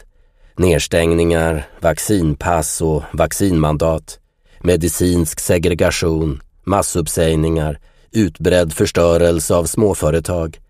nedstängningar, 0.57 1.67
vaccinpass 1.79 2.81
och 2.81 3.03
vaccinmandat, 3.13 4.19
medicinsk 4.61 5.39
segregation, 5.39 6.41
massuppsägningar, 6.63 7.79
utbredd 8.11 8.73
förstörelse 8.73 9.55
av 9.55 9.65
småföretag, 9.65 10.60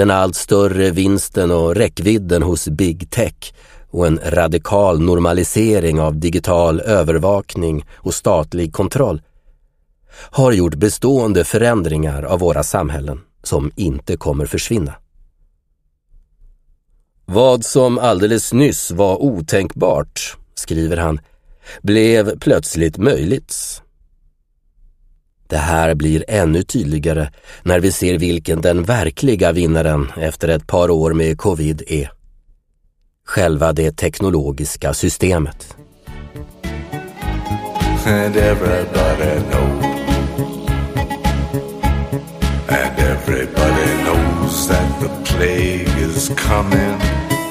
den 0.00 0.10
allt 0.10 0.36
större 0.36 0.90
vinsten 0.90 1.50
och 1.50 1.74
räckvidden 1.74 2.42
hos 2.42 2.68
big 2.68 3.10
tech 3.10 3.52
och 3.90 4.06
en 4.06 4.20
radikal 4.24 5.00
normalisering 5.00 6.00
av 6.00 6.16
digital 6.16 6.80
övervakning 6.80 7.84
och 7.96 8.14
statlig 8.14 8.72
kontroll 8.72 9.22
har 10.30 10.52
gjort 10.52 10.74
bestående 10.74 11.44
förändringar 11.44 12.22
av 12.22 12.40
våra 12.40 12.62
samhällen 12.62 13.20
som 13.42 13.72
inte 13.76 14.16
kommer 14.16 14.46
försvinna. 14.46 14.94
Vad 17.24 17.64
som 17.64 17.98
alldeles 17.98 18.52
nyss 18.52 18.90
var 18.90 19.22
otänkbart, 19.22 20.36
skriver 20.54 20.96
han, 20.96 21.20
blev 21.82 22.38
plötsligt 22.38 22.98
möjligt. 22.98 23.82
Det 25.50 25.56
här 25.56 25.94
blir 25.94 26.24
ännu 26.28 26.62
tydligare 26.62 27.30
när 27.62 27.80
vi 27.80 27.92
ser 27.92 28.18
vilken 28.18 28.60
den 28.60 28.82
verkliga 28.82 29.52
vinnaren 29.52 30.12
efter 30.16 30.48
ett 30.48 30.66
par 30.66 30.90
år 30.90 31.12
med 31.12 31.38
covid 31.38 31.82
är. 31.86 32.10
Själva 33.26 33.72
det 33.72 33.96
teknologiska 33.96 34.94
systemet. 34.94 35.76
And 38.06 38.36
everybody 38.36 39.40
knows 39.50 39.84
And 42.68 42.98
everybody 42.98 44.02
knows 44.04 44.68
that 44.68 45.00
the 45.00 45.08
plague 45.24 46.00
is 46.00 46.28
coming 46.28 47.00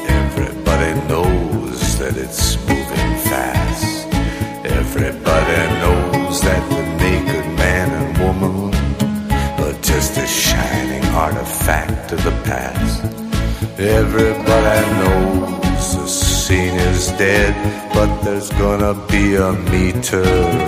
Everybody 0.08 1.08
knows 1.08 2.00
that 2.00 2.18
it's 2.18 2.58
moving 2.68 3.18
fast 3.20 4.08
Everybody 4.64 5.80
knows 5.82 6.42
that 6.42 6.79
the 8.34 9.74
just 9.82 10.18
a 10.18 10.28
shining 10.28 11.06
artifact 11.16 12.12
of 12.12 12.24
the 12.24 12.32
past. 12.44 13.04
Everybody 13.80 14.82
knows 15.00 15.96
the 15.96 16.08
scene 16.08 16.76
is 16.76 17.12
dead, 17.18 17.56
but 17.94 18.10
there's 18.24 18.50
gonna 18.50 18.94
be 19.12 19.36
a 19.36 19.52
meter 19.72 20.26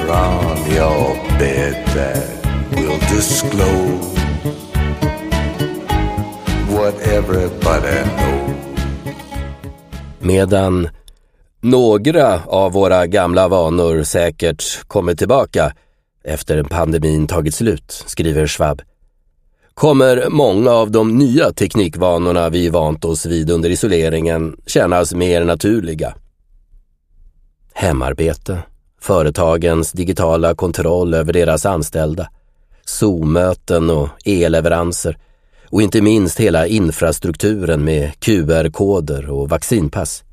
on 0.10 0.58
your 0.71 1.15
bed 1.39 1.76
that 1.95 2.26
will 2.76 3.00
disclose 3.15 4.17
what 6.76 6.95
everybody 7.17 8.04
knows. 8.17 8.41
Medan 10.19 10.89
några 11.62 12.39
av 12.47 12.71
våra 12.71 13.08
gamla 13.08 13.47
vanor 13.47 14.04
säkert 14.04 14.63
kommer 14.88 15.13
tillbaka 15.13 15.74
efter 16.24 16.64
pandemin 16.64 17.28
tagit 17.28 17.56
slut, 17.56 18.04
skriver 18.08 18.48
Schwab, 18.48 18.82
kommer 19.74 20.30
många 20.30 20.72
av 20.72 20.92
de 20.92 21.18
nya 21.18 21.52
teknikvanorna 21.52 22.50
vi 22.50 22.70
vant 22.70 23.06
oss 23.06 23.26
vid 23.26 23.50
under 23.50 23.70
isoleringen 23.70 24.56
kännas 24.66 25.14
mer 25.14 25.46
naturliga. 25.46 26.16
Hemarbete, 27.74 28.60
företagens 29.02 29.92
digitala 29.92 30.56
kontroll 30.56 31.14
över 31.14 31.34
deras 31.34 31.66
anställda, 31.66 32.30
Zoom-möten 32.86 33.90
och 33.90 34.10
e-leveranser 34.26 35.18
och 35.70 35.82
inte 35.82 36.02
minst 36.02 36.40
hela 36.40 36.68
infrastrukturen 36.68 37.84
med 37.84 38.20
QR-koder 38.20 39.30
och 39.30 39.50
vaccinpass. 39.50 40.24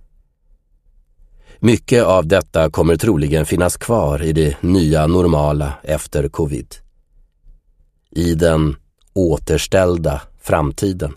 Mycket 1.61 2.05
av 2.05 2.27
detta 2.27 2.71
kommer 2.71 2.97
troligen 2.97 3.47
finnas 3.47 3.77
kvar 3.77 4.23
i 4.23 4.33
det 4.33 4.62
nya 4.62 5.07
normala 5.07 5.73
efter 5.83 6.29
covid. 6.29 6.75
I 8.11 8.35
den 8.35 8.77
återställda 9.14 10.23
framtiden 10.40 11.12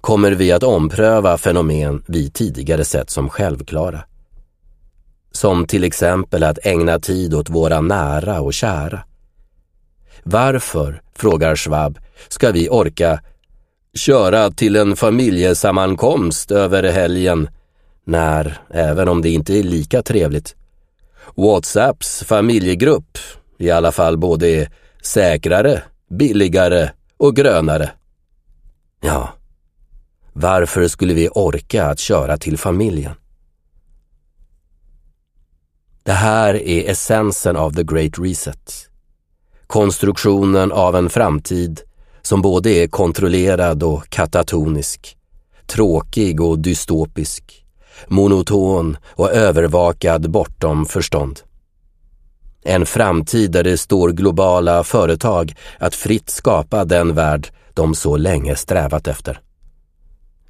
kommer 0.00 0.32
vi 0.32 0.52
att 0.52 0.62
ompröva 0.62 1.38
fenomen 1.38 2.02
vi 2.06 2.30
tidigare 2.30 2.84
sett 2.84 3.10
som 3.10 3.28
självklara. 3.28 4.04
Som 5.32 5.66
till 5.66 5.84
exempel 5.84 6.44
att 6.44 6.58
ägna 6.62 6.98
tid 6.98 7.34
åt 7.34 7.50
våra 7.50 7.80
nära 7.80 8.40
och 8.40 8.54
kära. 8.54 9.00
Varför, 10.22 11.02
frågar 11.14 11.56
Schwab, 11.56 11.98
ska 12.28 12.50
vi 12.50 12.68
orka 12.68 13.20
köra 13.94 14.50
till 14.50 14.76
en 14.76 14.96
familjesammankomst 14.96 16.50
över 16.50 16.82
helgen 16.82 17.48
när, 18.10 18.58
även 18.70 19.08
om 19.08 19.22
det 19.22 19.30
inte 19.30 19.58
är 19.58 19.62
lika 19.62 20.02
trevligt, 20.02 20.56
Whatsapps 21.36 22.24
familjegrupp 22.24 23.18
i 23.58 23.70
alla 23.70 23.92
fall 23.92 24.18
både 24.18 24.48
är 24.48 24.70
säkrare, 25.02 25.82
billigare 26.08 26.90
och 27.16 27.36
grönare. 27.36 27.90
Ja, 29.00 29.34
varför 30.32 30.88
skulle 30.88 31.14
vi 31.14 31.28
orka 31.28 31.86
att 31.86 31.98
köra 31.98 32.36
till 32.36 32.58
familjen? 32.58 33.12
Det 36.02 36.12
här 36.12 36.54
är 36.54 36.90
essensen 36.90 37.56
av 37.56 37.74
the 37.74 37.82
great 37.82 38.18
reset. 38.18 38.88
Konstruktionen 39.66 40.72
av 40.72 40.96
en 40.96 41.10
framtid 41.10 41.80
som 42.22 42.42
både 42.42 42.70
är 42.70 42.86
kontrollerad 42.86 43.82
och 43.82 44.08
katatonisk, 44.08 45.16
tråkig 45.66 46.40
och 46.40 46.58
dystopisk, 46.58 47.60
monoton 48.08 48.96
och 49.06 49.30
övervakad 49.30 50.30
bortom 50.30 50.86
förstånd. 50.86 51.40
En 52.62 52.86
framtid 52.86 53.50
där 53.50 53.64
det 53.64 53.78
står 53.78 54.10
globala 54.10 54.84
företag 54.84 55.54
att 55.78 55.94
fritt 55.94 56.30
skapa 56.30 56.84
den 56.84 57.14
värld 57.14 57.48
de 57.74 57.94
så 57.94 58.16
länge 58.16 58.56
strävat 58.56 59.08
efter. 59.08 59.40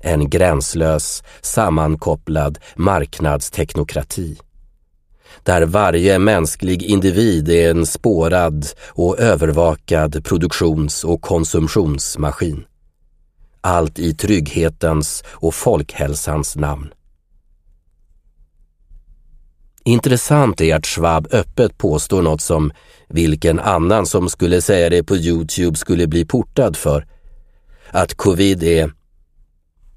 En 0.00 0.30
gränslös, 0.30 1.22
sammankopplad 1.40 2.58
marknadsteknokrati. 2.76 4.38
Där 5.42 5.62
varje 5.62 6.18
mänsklig 6.18 6.82
individ 6.82 7.48
är 7.48 7.70
en 7.70 7.86
spårad 7.86 8.66
och 8.88 9.18
övervakad 9.18 10.24
produktions 10.24 11.04
och 11.04 11.22
konsumtionsmaskin. 11.22 12.64
Allt 13.60 13.98
i 13.98 14.14
trygghetens 14.14 15.24
och 15.28 15.54
folkhälsans 15.54 16.56
namn. 16.56 16.88
Intressant 19.84 20.60
är 20.60 20.74
att 20.74 20.86
Schwab 20.86 21.28
öppet 21.30 21.78
påstår 21.78 22.22
något 22.22 22.40
som 22.40 22.72
vilken 23.08 23.58
annan 23.58 24.06
som 24.06 24.28
skulle 24.28 24.62
säga 24.62 24.90
det 24.90 25.02
på 25.02 25.16
Youtube 25.16 25.76
skulle 25.76 26.06
bli 26.06 26.24
portad 26.24 26.76
för. 26.76 27.06
Att 27.90 28.14
covid 28.14 28.62
är 28.62 28.92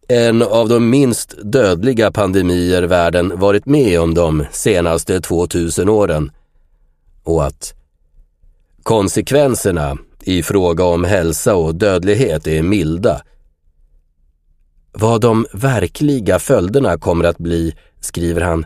En 0.08 0.42
av 0.42 0.70
de 0.70 0.90
minst 0.90 1.36
dödliga 1.44 2.12
pandemier 2.12 2.84
världen 2.84 3.40
varit 3.40 3.66
med 3.66 4.00
om 4.00 4.14
de 4.14 4.46
senaste 4.52 5.22
2000 5.22 5.90
åren. 5.90 6.32
Och 7.24 7.46
att 7.46 7.74
konsekvenserna 8.84 9.98
i 10.22 10.44
fråga 10.44 10.84
om 10.84 11.04
hälsa 11.04 11.56
och 11.56 11.76
dödlighet 11.76 12.48
är 12.48 12.64
milda. 12.64 13.22
Vad 14.92 15.22
de 15.22 15.46
verkliga 15.54 16.40
följderna 16.40 16.98
kommer 16.98 17.26
att 17.26 17.38
bli, 17.38 17.76
skriver 18.00 18.42
han, 18.42 18.66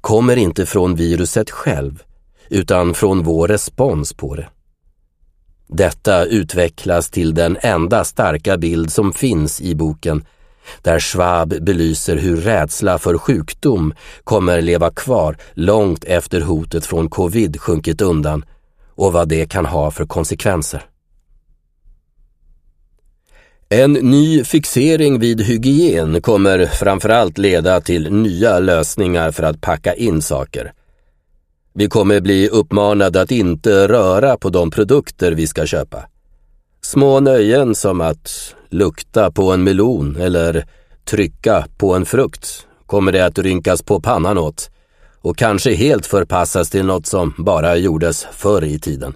kommer 0.00 0.36
inte 0.36 0.66
från 0.66 0.94
viruset 0.94 1.50
själv, 1.50 2.02
utan 2.48 2.94
från 2.94 3.22
vår 3.22 3.48
respons 3.48 4.12
på 4.12 4.34
det. 4.34 4.48
Detta 5.68 6.24
utvecklas 6.24 7.10
till 7.10 7.34
den 7.34 7.58
enda 7.60 8.04
starka 8.04 8.56
bild 8.56 8.92
som 8.92 9.12
finns 9.12 9.60
i 9.60 9.74
boken, 9.74 10.24
där 10.82 11.00
Schwab 11.00 11.64
belyser 11.64 12.16
hur 12.16 12.36
rädsla 12.36 12.98
för 12.98 13.18
sjukdom 13.18 13.94
kommer 14.24 14.60
leva 14.60 14.90
kvar 14.90 15.36
långt 15.52 16.04
efter 16.04 16.40
hotet 16.40 16.86
från 16.86 17.08
covid 17.08 17.60
sjunkit 17.60 18.00
undan 18.00 18.44
och 18.94 19.12
vad 19.12 19.28
det 19.28 19.46
kan 19.46 19.66
ha 19.66 19.90
för 19.90 20.06
konsekvenser. 20.06 20.89
En 23.72 23.92
ny 23.92 24.44
fixering 24.44 25.18
vid 25.18 25.40
hygien 25.40 26.22
kommer 26.22 26.66
framförallt 26.66 27.38
leda 27.38 27.80
till 27.80 28.12
nya 28.12 28.58
lösningar 28.58 29.30
för 29.30 29.42
att 29.42 29.60
packa 29.60 29.94
in 29.94 30.22
saker. 30.22 30.72
Vi 31.74 31.88
kommer 31.88 32.20
bli 32.20 32.48
uppmanade 32.48 33.20
att 33.20 33.30
inte 33.30 33.88
röra 33.88 34.36
på 34.36 34.50
de 34.50 34.70
produkter 34.70 35.32
vi 35.32 35.46
ska 35.46 35.66
köpa. 35.66 36.04
Små 36.82 37.20
nöjen 37.20 37.74
som 37.74 38.00
att 38.00 38.54
lukta 38.68 39.30
på 39.30 39.52
en 39.52 39.64
melon 39.64 40.16
eller 40.16 40.66
trycka 41.10 41.66
på 41.78 41.94
en 41.94 42.06
frukt 42.06 42.66
kommer 42.86 43.12
det 43.12 43.26
att 43.26 43.38
rynkas 43.38 43.82
på 43.82 44.00
pannan 44.00 44.38
åt 44.38 44.70
och 45.20 45.36
kanske 45.36 45.74
helt 45.74 46.06
förpassas 46.06 46.70
till 46.70 46.84
något 46.84 47.06
som 47.06 47.34
bara 47.38 47.76
gjordes 47.76 48.26
förr 48.32 48.64
i 48.64 48.78
tiden. 48.78 49.14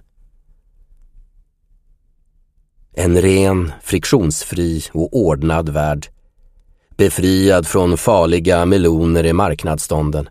En 2.96 3.20
ren, 3.20 3.72
friktionsfri 3.82 4.82
och 4.92 5.16
ordnad 5.16 5.68
värld. 5.68 6.06
Befriad 6.96 7.66
från 7.66 7.96
farliga 7.96 8.66
meloner 8.66 9.26
i 9.26 9.32
marknadsstånden. 9.32 10.28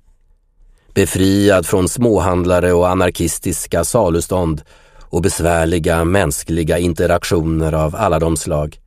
Befriad 0.93 1.65
från 1.65 1.89
småhandlare 1.89 2.73
och 2.73 2.89
anarkistiska 2.89 3.83
salustånd 3.83 4.61
och 4.99 5.21
besvärliga 5.21 6.03
mänskliga 6.03 6.77
interaktioner 6.77 7.73
av 7.73 7.95
alla 7.95 8.19
de 8.19 8.37
slag. 8.37 8.79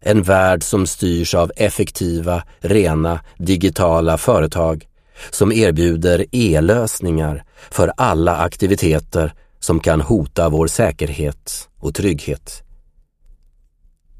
En 0.00 0.22
värld 0.22 0.62
som 0.62 0.86
styrs 0.86 1.34
av 1.34 1.52
effektiva, 1.56 2.42
rena, 2.60 3.20
digitala 3.38 4.18
företag 4.18 4.86
som 5.30 5.52
erbjuder 5.52 6.26
e-lösningar 6.32 7.44
för 7.70 7.92
alla 7.96 8.36
aktiviteter 8.36 9.34
som 9.60 9.80
kan 9.80 10.00
hota 10.00 10.48
vår 10.48 10.66
säkerhet 10.66 11.68
och 11.78 11.94
trygghet. 11.94 12.62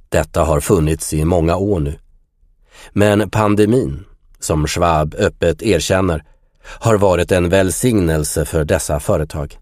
Detta 0.09 0.45
har 0.45 0.61
funnits 0.61 1.13
i 1.13 1.25
många 1.25 1.57
år 1.57 1.81
nu. 1.81 1.99
Men 2.93 3.31
pandemin, 3.31 4.05
som 4.39 4.67
Schwab 4.67 5.15
öppet 5.15 5.63
erkänner, 5.63 6.25
har 6.63 6.95
varit 6.95 7.33
en 7.33 7.49
välsignelse 7.49 8.45
för 8.45 8.65
dessa 8.65 9.01
företag. 9.01 9.59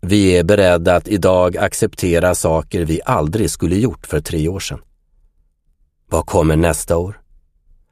Vi 0.00 0.38
är 0.38 0.44
beredda 0.44 0.96
att 0.96 1.08
idag 1.08 1.56
acceptera 1.56 2.34
saker 2.34 2.84
vi 2.84 3.00
aldrig 3.04 3.50
skulle 3.50 3.76
gjort 3.76 4.06
för 4.06 4.20
tre 4.20 4.48
år 4.48 4.60
sedan. 4.60 4.80
Vad 6.10 6.26
kommer 6.26 6.56
nästa 6.56 6.96
år? 6.96 7.20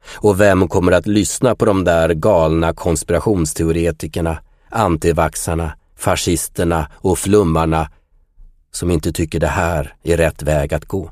Och 0.05 0.41
vem 0.41 0.67
kommer 0.67 0.91
att 0.91 1.07
lyssna 1.07 1.55
på 1.55 1.65
de 1.65 1.83
där 1.83 2.09
galna 2.13 2.73
konspirationsteoretikerna, 2.73 4.37
antivaxarna, 4.69 5.73
fascisterna 5.95 6.87
och 6.93 7.19
flummarna 7.19 7.89
som 8.71 8.91
inte 8.91 9.11
tycker 9.11 9.39
det 9.39 9.47
här 9.47 9.95
är 10.03 10.17
rätt 10.17 10.43
väg 10.43 10.73
att 10.73 10.85
gå? 10.85 11.11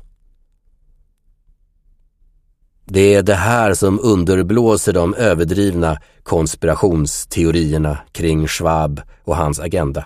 Det 2.84 3.14
är 3.14 3.22
det 3.22 3.34
här 3.34 3.74
som 3.74 4.00
underblåser 4.02 4.92
de 4.92 5.14
överdrivna 5.14 5.98
konspirationsteorierna 6.22 7.98
kring 8.12 8.48
Schwab 8.48 9.00
och 9.24 9.36
hans 9.36 9.60
agenda. 9.60 10.04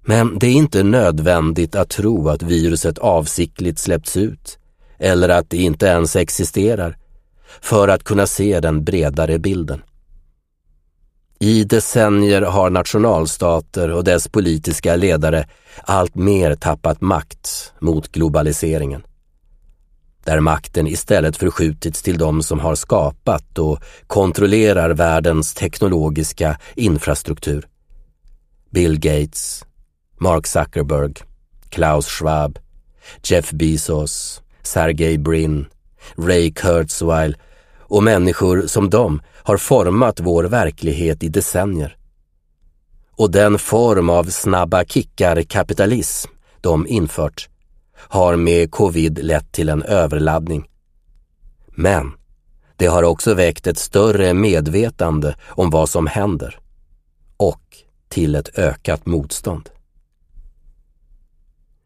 Men 0.00 0.38
det 0.38 0.46
är 0.46 0.52
inte 0.52 0.82
nödvändigt 0.82 1.74
att 1.74 1.88
tro 1.88 2.28
att 2.28 2.42
viruset 2.42 2.98
avsiktligt 2.98 3.78
släppts 3.78 4.16
ut 4.16 4.58
eller 4.98 5.28
att 5.28 5.50
det 5.50 5.56
inte 5.56 5.86
ens 5.86 6.16
existerar 6.16 6.96
för 7.60 7.88
att 7.88 8.04
kunna 8.04 8.26
se 8.26 8.60
den 8.60 8.84
bredare 8.84 9.38
bilden. 9.38 9.82
I 11.40 11.64
decennier 11.64 12.42
har 12.42 12.70
nationalstater 12.70 13.90
och 13.90 14.04
dess 14.04 14.28
politiska 14.28 14.96
ledare 14.96 15.46
allt 15.82 16.14
mer 16.14 16.54
tappat 16.54 17.00
makt 17.00 17.72
mot 17.78 18.12
globaliseringen. 18.12 19.02
Där 20.24 20.40
makten 20.40 20.86
istället 20.86 21.36
förskjutits 21.36 22.02
till 22.02 22.18
de 22.18 22.42
som 22.42 22.60
har 22.60 22.74
skapat 22.74 23.58
och 23.58 23.78
kontrollerar 24.06 24.90
världens 24.90 25.54
teknologiska 25.54 26.58
infrastruktur. 26.74 27.68
Bill 28.70 29.00
Gates, 29.00 29.64
Mark 30.20 30.46
Zuckerberg, 30.46 31.14
Klaus 31.68 32.06
Schwab, 32.06 32.58
Jeff 33.22 33.50
Bezos, 33.50 34.42
Sergey 34.62 35.18
Brin, 35.18 35.66
Ray 36.16 36.52
Kurzweil 36.52 37.36
och 37.78 38.02
människor 38.02 38.66
som 38.66 38.90
de 38.90 39.20
har 39.48 39.56
format 39.56 40.20
vår 40.20 40.44
verklighet 40.44 41.22
i 41.22 41.28
decennier. 41.28 41.96
Och 43.10 43.30
den 43.30 43.58
form 43.58 44.10
av 44.10 44.24
snabba 44.24 44.84
kickar-kapitalism 44.84 46.30
de 46.60 46.86
infört 46.86 47.48
har 47.94 48.36
med 48.36 48.70
covid 48.70 49.24
lett 49.24 49.52
till 49.52 49.68
en 49.68 49.82
överladdning. 49.82 50.68
Men 51.68 52.12
det 52.76 52.86
har 52.86 53.02
också 53.02 53.34
väckt 53.34 53.66
ett 53.66 53.78
större 53.78 54.34
medvetande 54.34 55.36
om 55.46 55.70
vad 55.70 55.88
som 55.88 56.06
händer 56.06 56.58
och 57.36 57.62
till 58.08 58.34
ett 58.34 58.58
ökat 58.58 59.06
motstånd. 59.06 59.70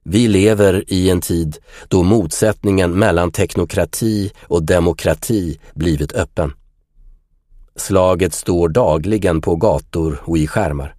Vi 0.04 0.28
lever 0.28 0.84
i 0.86 1.10
en 1.10 1.20
tid 1.20 1.58
då 1.88 2.02
motsättningen 2.02 2.98
mellan 2.98 3.32
teknokrati 3.32 4.32
och 4.40 4.62
demokrati 4.62 5.60
blivit 5.74 6.12
öppen. 6.12 6.52
Slaget 7.76 8.34
står 8.34 8.68
dagligen 8.68 9.40
på 9.40 9.56
gator 9.56 10.20
och 10.24 10.38
i 10.38 10.46
skärmar. 10.46 10.94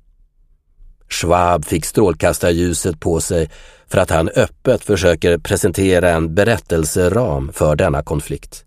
Schwab 1.10 1.66
fick 1.66 1.86
strålkastarljuset 1.86 3.00
på 3.00 3.22
sig 3.22 3.50
för 3.88 3.98
att 3.98 4.10
han 4.10 4.30
öppet 4.30 4.84
försöker 4.84 5.38
presentera 5.38 6.10
en 6.10 6.36
berättelseram 6.36 7.52
för 7.54 7.76
denna 7.76 8.04
konflikt. 8.04 8.66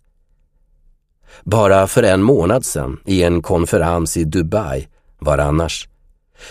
Bara 1.44 1.86
för 1.86 2.02
en 2.02 2.22
månad 2.22 2.64
sedan, 2.64 3.00
i 3.04 3.22
en 3.22 3.42
konferens 3.42 4.16
i 4.16 4.24
Dubai, 4.24 4.88
var 5.18 5.38
annars, 5.38 5.88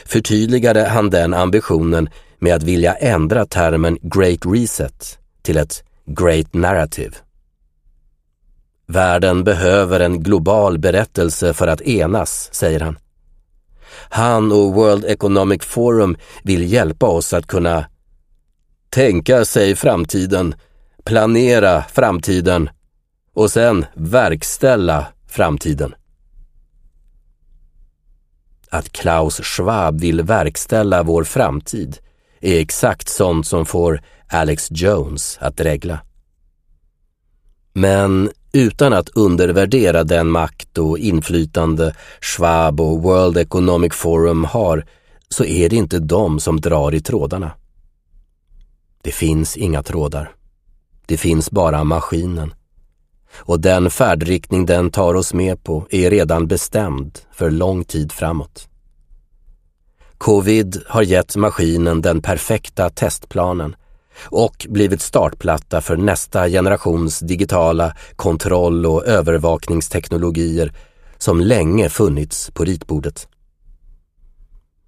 förtydligade 0.06 0.86
han 0.86 1.10
den 1.10 1.34
ambitionen 1.34 2.10
med 2.39 2.56
att 2.56 2.63
vilja 2.63 2.94
ändra 2.94 3.46
termen 3.46 3.98
Great 4.02 4.39
Reset 4.46 5.20
till 5.41 5.58
ett 5.58 5.84
Great 6.06 6.54
Narrative. 6.54 7.12
Världen 8.88 9.43
behöver 9.43 10.00
en 10.00 10.24
global 10.24 10.78
berättelse 10.78 11.54
för 11.54 11.67
att 11.67 11.82
enas, 11.82 12.50
säger 12.54 12.80
han. 12.80 12.98
Han 14.10 14.52
och 14.52 14.74
World 14.74 15.06
Economic 15.06 15.63
Forum 15.63 16.17
vill 16.43 16.71
hjälpa 16.71 17.06
oss 17.06 17.34
att 17.34 17.48
kunna 17.48 17.86
tänka 18.89 19.45
sig 19.45 19.76
framtiden, 19.76 20.56
planera 21.04 21.84
framtiden 21.84 22.69
och 23.34 23.52
sen 23.52 23.86
verkställa 23.93 25.08
framtiden. 25.28 25.95
Att 28.69 28.91
Klaus 28.91 29.41
Schwab 29.43 30.02
vill 30.02 30.21
verkställa 30.21 31.04
vår 31.04 31.24
framtid 31.24 31.98
är 32.39 32.60
exakt 32.60 33.10
sånt 33.10 33.48
som 33.48 33.65
får 33.65 34.02
Alex 34.28 34.67
Jones 34.71 35.38
att 35.41 35.58
dregla. 35.58 36.00
Men 37.74 38.32
utan 38.56 38.94
att 38.94 39.10
undervärdera 39.10 40.04
den 40.04 40.30
makt 40.30 40.78
och 40.78 40.98
inflytande 40.98 41.96
Schwab 42.22 42.82
och 42.82 43.02
World 43.02 43.38
Economic 43.38 43.94
Forum 43.94 44.44
har 44.44 44.86
så 45.30 45.46
är 45.46 45.70
det 45.70 45.76
inte 45.76 46.00
de 46.00 46.39
som 46.39 46.62
drar 46.62 46.94
i 46.94 47.02
trådarna. 47.02 47.52
Det 49.02 49.12
finns 49.12 49.58
inga 49.58 49.84
trådar. 49.84 50.32
Det 51.06 51.18
finns 51.18 51.52
bara 51.52 51.84
maskinen. 51.84 52.54
Och 53.38 53.60
den 53.60 53.89
färdriktning 53.89 54.65
den 54.65 54.91
tar 54.91 55.13
oss 55.13 55.34
med 55.34 55.63
på 55.63 55.88
är 55.89 56.10
redan 56.10 56.48
bestämd 56.48 57.20
för 57.32 57.52
lång 57.52 57.84
tid 57.84 58.12
framåt. 58.12 58.70
Covid 60.18 60.84
har 60.88 61.02
gett 61.02 61.36
maskinen 61.36 62.02
den 62.02 62.22
perfekta 62.22 62.89
testplanen 62.89 63.76
och 64.23 64.65
blivit 64.69 65.01
startplatta 65.01 65.82
för 65.82 65.97
nästa 65.97 66.49
generations 66.49 67.19
digitala 67.19 67.93
kontroll 68.15 68.86
och 68.86 69.06
övervakningsteknologier 69.06 70.73
som 71.17 71.41
länge 71.41 71.89
funnits 71.89 72.51
på 72.51 72.63
ritbordet. 72.63 73.28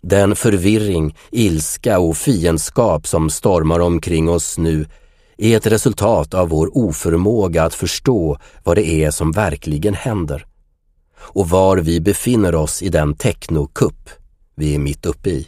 Den 0.01 0.35
förvirring, 0.35 1.15
ilska 1.31 1.99
och 1.99 2.17
fiendskap 2.17 3.07
som 3.07 3.29
stormar 3.29 3.79
omkring 3.79 4.29
oss 4.29 4.57
nu 4.57 4.85
är 5.37 5.57
ett 5.57 5.67
resultat 5.67 6.33
av 6.33 6.49
vår 6.49 6.77
oförmåga 6.77 7.63
att 7.63 7.73
förstå 7.73 8.37
vad 8.63 8.77
det 8.77 8.87
är 8.87 9.11
som 9.11 9.31
verkligen 9.31 9.93
händer 9.93 10.45
och 11.19 11.49
var 11.49 11.77
vi 11.77 12.01
befinner 12.01 12.55
oss 12.55 12.81
i 12.81 12.89
den 12.89 13.15
technokupp 13.15 14.09
vi 14.55 14.75
är 14.75 14.79
mitt 14.79 15.05
uppe 15.05 15.29
i. 15.29 15.47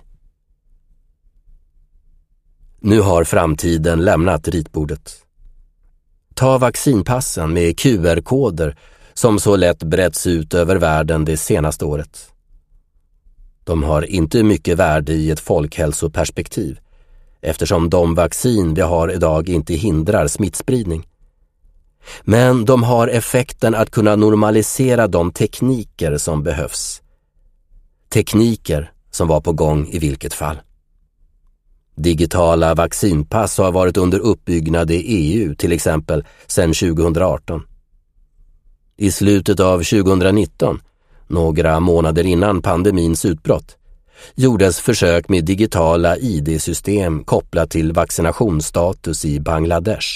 Nu 2.81 3.01
har 3.01 3.23
framtiden 3.23 4.01
lämnat 4.05 4.47
ritbordet. 4.47 5.15
Ta 6.33 6.57
vaccinpassen 6.57 7.53
med 7.53 7.79
QR-koder 7.79 8.77
som 9.13 9.39
så 9.39 9.55
lätt 9.55 9.83
bretts 9.83 10.27
ut 10.27 10.53
över 10.53 10.75
världen 10.75 11.25
det 11.25 11.37
senaste 11.37 11.85
året. 11.85 12.31
De 13.63 13.83
har 13.83 14.01
inte 14.01 14.43
mycket 14.43 14.77
värde 14.77 15.13
i 15.13 15.31
ett 15.31 15.39
folkhälsoperspektiv 15.39 16.79
eftersom 17.41 17.89
de 17.89 18.15
vaccin 18.15 18.73
vi 18.73 18.81
har 18.81 19.11
idag 19.11 19.49
inte 19.49 19.73
hindrar 19.73 20.27
smittspridning. 20.27 21.07
Men 22.21 22.65
de 22.65 22.83
har 22.83 23.07
effekten 23.07 23.75
att 23.75 23.91
kunna 23.91 24.15
normalisera 24.15 25.07
de 25.07 25.31
tekniker 25.31 26.17
som 26.17 26.43
behövs. 26.43 27.01
Tekniker 28.09 28.91
som 29.11 29.27
var 29.27 29.41
på 29.41 29.53
gång 29.53 29.87
i 29.91 29.99
vilket 29.99 30.33
fall. 30.33 30.59
Digitala 31.99 32.75
vaccinpass 32.75 33.57
har 33.57 33.71
varit 33.71 33.97
under 33.97 34.19
uppbyggnad 34.19 34.91
i 34.91 34.95
EU 34.95 35.55
till 35.55 35.71
exempel 35.71 36.23
sedan 36.47 36.73
2018. 36.73 37.61
I 38.97 39.11
slutet 39.11 39.59
av 39.59 39.77
2019, 39.77 40.79
några 41.27 41.79
månader 41.79 42.25
innan 42.25 42.61
pandemins 42.61 43.25
utbrott, 43.25 43.77
gjordes 44.35 44.79
försök 44.79 45.29
med 45.29 45.45
digitala 45.45 46.17
ID-system 46.17 47.23
kopplat 47.23 47.69
till 47.69 47.93
vaccinationsstatus 47.93 49.25
i 49.25 49.39
Bangladesh. 49.39 50.07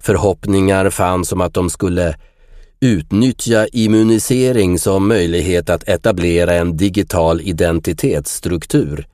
Förhoppningar 0.00 0.90
fanns 0.90 1.32
om 1.32 1.40
att 1.40 1.54
de 1.54 1.70
skulle 1.70 2.16
utnyttja 2.80 3.66
immunisering 3.66 4.78
som 4.78 5.08
möjlighet 5.08 5.70
att 5.70 5.88
etablera 5.88 6.54
en 6.54 6.76
digital 6.76 7.40
identitetsstruktur 7.40 9.06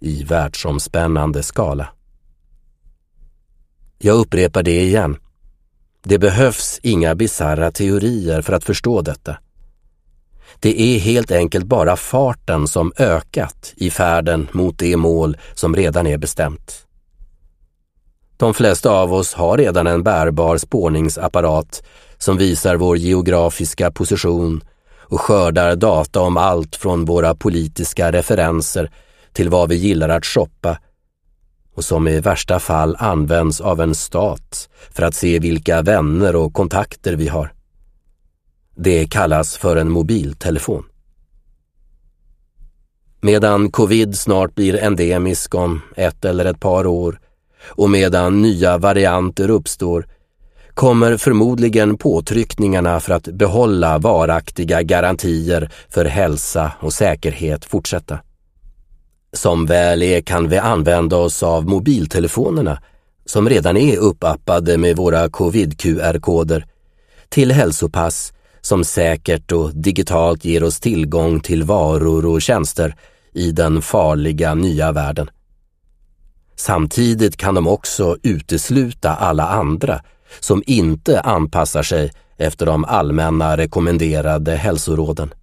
i 0.00 0.24
världsomspännande 0.24 1.42
skala. 1.42 1.88
Jag 3.98 4.16
upprepar 4.16 4.62
det 4.62 4.80
igen. 4.80 5.16
Det 6.02 6.18
behövs 6.18 6.80
inga 6.82 7.14
bizarra 7.14 7.70
teorier 7.70 8.42
för 8.42 8.52
att 8.52 8.64
förstå 8.64 9.02
detta. 9.02 9.36
Det 10.60 10.80
är 10.80 10.98
helt 10.98 11.30
enkelt 11.30 11.64
bara 11.64 11.96
farten 11.96 12.68
som 12.68 12.92
ökat 12.96 13.72
i 13.76 13.90
färden 13.90 14.48
mot 14.52 14.78
det 14.78 14.96
mål 14.96 15.36
som 15.54 15.76
redan 15.76 16.06
är 16.06 16.18
bestämt. 16.18 16.86
De 18.36 18.54
flesta 18.54 18.90
av 18.90 19.14
oss 19.14 19.34
har 19.34 19.58
redan 19.58 19.86
en 19.86 20.02
bärbar 20.02 20.58
spårningsapparat 20.58 21.82
som 22.18 22.36
visar 22.36 22.76
vår 22.76 22.96
geografiska 22.96 23.90
position 23.90 24.64
och 24.98 25.20
skördar 25.20 25.76
data 25.76 26.20
om 26.20 26.36
allt 26.36 26.76
från 26.76 27.04
våra 27.04 27.34
politiska 27.34 28.12
referenser 28.12 28.90
till 29.32 29.48
vad 29.48 29.68
vi 29.68 29.76
gillar 29.76 30.08
att 30.08 30.26
shoppa 30.26 30.78
och 31.74 31.84
som 31.84 32.08
i 32.08 32.20
värsta 32.20 32.58
fall 32.58 32.96
används 32.98 33.60
av 33.60 33.80
en 33.80 33.94
stat 33.94 34.68
för 34.90 35.02
att 35.02 35.14
se 35.14 35.38
vilka 35.38 35.82
vänner 35.82 36.36
och 36.36 36.52
kontakter 36.52 37.16
vi 37.16 37.28
har. 37.28 37.52
Det 38.76 39.06
kallas 39.06 39.56
för 39.56 39.76
en 39.76 39.90
mobiltelefon. 39.90 40.84
Medan 43.20 43.70
covid 43.70 44.18
snart 44.18 44.54
blir 44.54 44.82
endemisk 44.82 45.54
om 45.54 45.80
ett 45.96 46.24
eller 46.24 46.44
ett 46.44 46.60
par 46.60 46.86
år 46.86 47.20
och 47.62 47.90
medan 47.90 48.42
nya 48.42 48.78
varianter 48.78 49.50
uppstår 49.50 50.06
kommer 50.74 51.16
förmodligen 51.16 51.96
påtryckningarna 51.96 53.00
för 53.00 53.12
att 53.12 53.28
behålla 53.28 53.98
varaktiga 53.98 54.82
garantier 54.82 55.70
för 55.88 56.04
hälsa 56.04 56.72
och 56.80 56.92
säkerhet 56.92 57.64
fortsätta. 57.64 58.18
Som 59.32 59.66
väl 59.66 60.02
är 60.02 60.20
kan 60.20 60.48
vi 60.48 60.58
använda 60.58 61.16
oss 61.16 61.42
av 61.42 61.68
mobiltelefonerna 61.68 62.82
som 63.24 63.48
redan 63.48 63.76
är 63.76 63.96
uppappade 63.96 64.78
med 64.78 64.96
våra 64.96 65.28
covid-QR-koder 65.28 66.66
till 67.28 67.52
hälsopass 67.52 68.32
som 68.60 68.84
säkert 68.84 69.52
och 69.52 69.74
digitalt 69.74 70.44
ger 70.44 70.64
oss 70.64 70.80
tillgång 70.80 71.40
till 71.40 71.64
varor 71.64 72.26
och 72.26 72.42
tjänster 72.42 72.96
i 73.32 73.52
den 73.52 73.82
farliga 73.82 74.54
nya 74.54 74.92
världen. 74.92 75.30
Samtidigt 76.56 77.36
kan 77.36 77.54
de 77.54 77.68
också 77.68 78.16
utesluta 78.22 79.10
alla 79.10 79.48
andra 79.48 80.00
som 80.40 80.62
inte 80.66 81.20
anpassar 81.20 81.82
sig 81.82 82.12
efter 82.36 82.66
de 82.66 82.84
allmänna 82.84 83.56
rekommenderade 83.56 84.52
hälsoråden. 84.56 85.34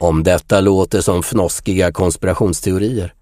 Om 0.00 0.22
detta 0.22 0.60
låter 0.60 1.00
som 1.00 1.22
fnoskiga 1.22 1.92
konspirationsteorier, 1.92 3.14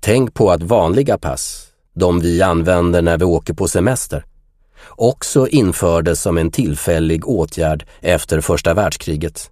tänk 0.00 0.34
på 0.34 0.50
att 0.50 0.62
vanliga 0.62 1.18
pass, 1.18 1.66
de 1.94 2.20
vi 2.20 2.42
använder 2.42 3.02
när 3.02 3.18
vi 3.18 3.24
åker 3.24 3.54
på 3.54 3.68
semester, 3.68 4.24
också 4.88 5.48
infördes 5.48 6.22
som 6.22 6.38
en 6.38 6.50
tillfällig 6.50 7.28
åtgärd 7.28 7.86
efter 8.00 8.40
första 8.40 8.74
världskriget. 8.74 9.50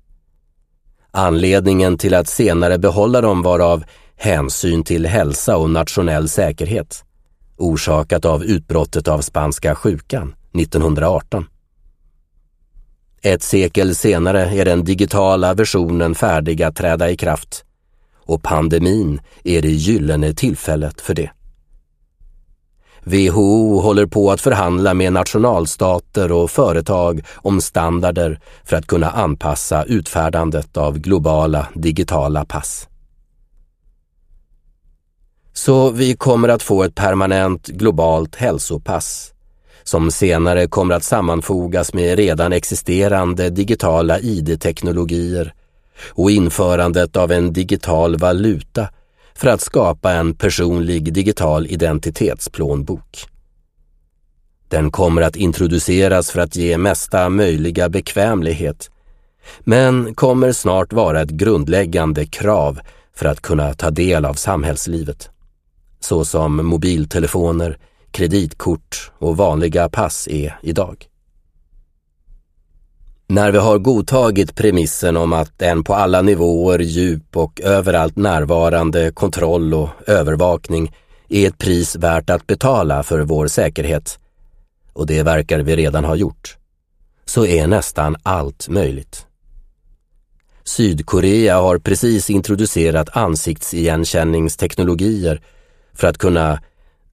Anledningen 1.10 1.98
till 1.98 2.14
att 2.14 2.28
senare 2.28 2.78
behålla 2.78 3.20
dem 3.20 3.42
var 3.42 3.60
av 3.60 3.84
hänsyn 4.16 4.84
till 4.84 5.06
hälsa 5.06 5.56
och 5.56 5.70
nationell 5.70 6.28
säkerhet, 6.28 7.04
orsakat 7.56 8.24
av 8.24 8.44
utbrottet 8.44 9.08
av 9.08 9.20
spanska 9.20 9.74
sjukan 9.74 10.34
1918. 10.54 11.46
Ett 13.22 13.42
sekel 13.42 13.94
senare 13.94 14.60
är 14.60 14.64
den 14.64 14.84
digitala 14.84 15.54
versionen 15.54 16.14
färdig 16.14 16.62
att 16.62 16.76
träda 16.76 17.10
i 17.10 17.16
kraft 17.16 17.64
och 18.28 18.42
pandemin 18.42 19.20
är 19.44 19.62
det 19.62 19.68
gyllene 19.68 20.34
tillfället 20.34 21.00
för 21.00 21.14
det. 21.14 21.30
WHO 23.02 23.80
håller 23.80 24.06
på 24.06 24.30
att 24.30 24.40
förhandla 24.40 24.94
med 24.94 25.12
nationalstater 25.12 26.32
och 26.32 26.50
företag 26.50 27.20
om 27.36 27.60
standarder 27.60 28.40
för 28.64 28.76
att 28.76 28.86
kunna 28.86 29.10
anpassa 29.10 29.84
utfärdandet 29.84 30.76
av 30.76 30.98
globala 30.98 31.68
digitala 31.74 32.44
pass. 32.44 32.88
Så 35.52 35.90
vi 35.90 36.16
kommer 36.16 36.48
att 36.48 36.62
få 36.62 36.82
ett 36.82 36.94
permanent 36.94 37.66
globalt 37.66 38.36
hälsopass 38.36 39.32
som 39.88 40.10
senare 40.10 40.66
kommer 40.66 40.94
att 40.94 41.04
sammanfogas 41.04 41.94
med 41.94 42.16
redan 42.16 42.52
existerande 42.52 43.50
digitala 43.50 44.18
ID-teknologier 44.20 45.54
och 46.12 46.30
införandet 46.30 47.16
av 47.16 47.32
en 47.32 47.52
digital 47.52 48.16
valuta 48.16 48.88
för 49.34 49.48
att 49.48 49.60
skapa 49.60 50.12
en 50.12 50.34
personlig 50.34 51.12
digital 51.12 51.66
identitetsplånbok. 51.66 53.26
Den 54.68 54.90
kommer 54.90 55.22
att 55.22 55.36
introduceras 55.36 56.30
för 56.30 56.40
att 56.40 56.56
ge 56.56 56.78
mesta 56.78 57.28
möjliga 57.28 57.88
bekvämlighet 57.88 58.90
men 59.60 60.14
kommer 60.14 60.52
snart 60.52 60.92
vara 60.92 61.20
ett 61.20 61.30
grundläggande 61.30 62.26
krav 62.26 62.80
för 63.14 63.26
att 63.26 63.40
kunna 63.40 63.74
ta 63.74 63.90
del 63.90 64.24
av 64.24 64.34
samhällslivet. 64.34 65.30
Såsom 66.00 66.66
mobiltelefoner, 66.66 67.78
kreditkort 68.10 69.10
och 69.18 69.36
vanliga 69.36 69.88
pass 69.88 70.28
är 70.28 70.58
idag. 70.62 71.06
När 73.26 73.52
vi 73.52 73.58
har 73.58 73.78
godtagit 73.78 74.54
premissen 74.54 75.16
om 75.16 75.32
att 75.32 75.62
en 75.62 75.84
på 75.84 75.94
alla 75.94 76.22
nivåer 76.22 76.78
djup 76.78 77.36
och 77.36 77.60
överallt 77.60 78.16
närvarande 78.16 79.10
kontroll 79.10 79.74
och 79.74 79.88
övervakning 80.06 80.92
är 81.28 81.48
ett 81.48 81.58
pris 81.58 81.96
värt 81.96 82.30
att 82.30 82.46
betala 82.46 83.02
för 83.02 83.20
vår 83.20 83.46
säkerhet, 83.46 84.18
och 84.92 85.06
det 85.06 85.22
verkar 85.22 85.58
vi 85.58 85.76
redan 85.76 86.04
ha 86.04 86.16
gjort, 86.16 86.56
så 87.24 87.46
är 87.46 87.66
nästan 87.66 88.16
allt 88.22 88.68
möjligt. 88.68 89.26
Sydkorea 90.64 91.60
har 91.60 91.78
precis 91.78 92.30
introducerat 92.30 93.16
ansiktsigenkänningsteknologier 93.16 95.42
för 95.92 96.06
att 96.06 96.18
kunna 96.18 96.60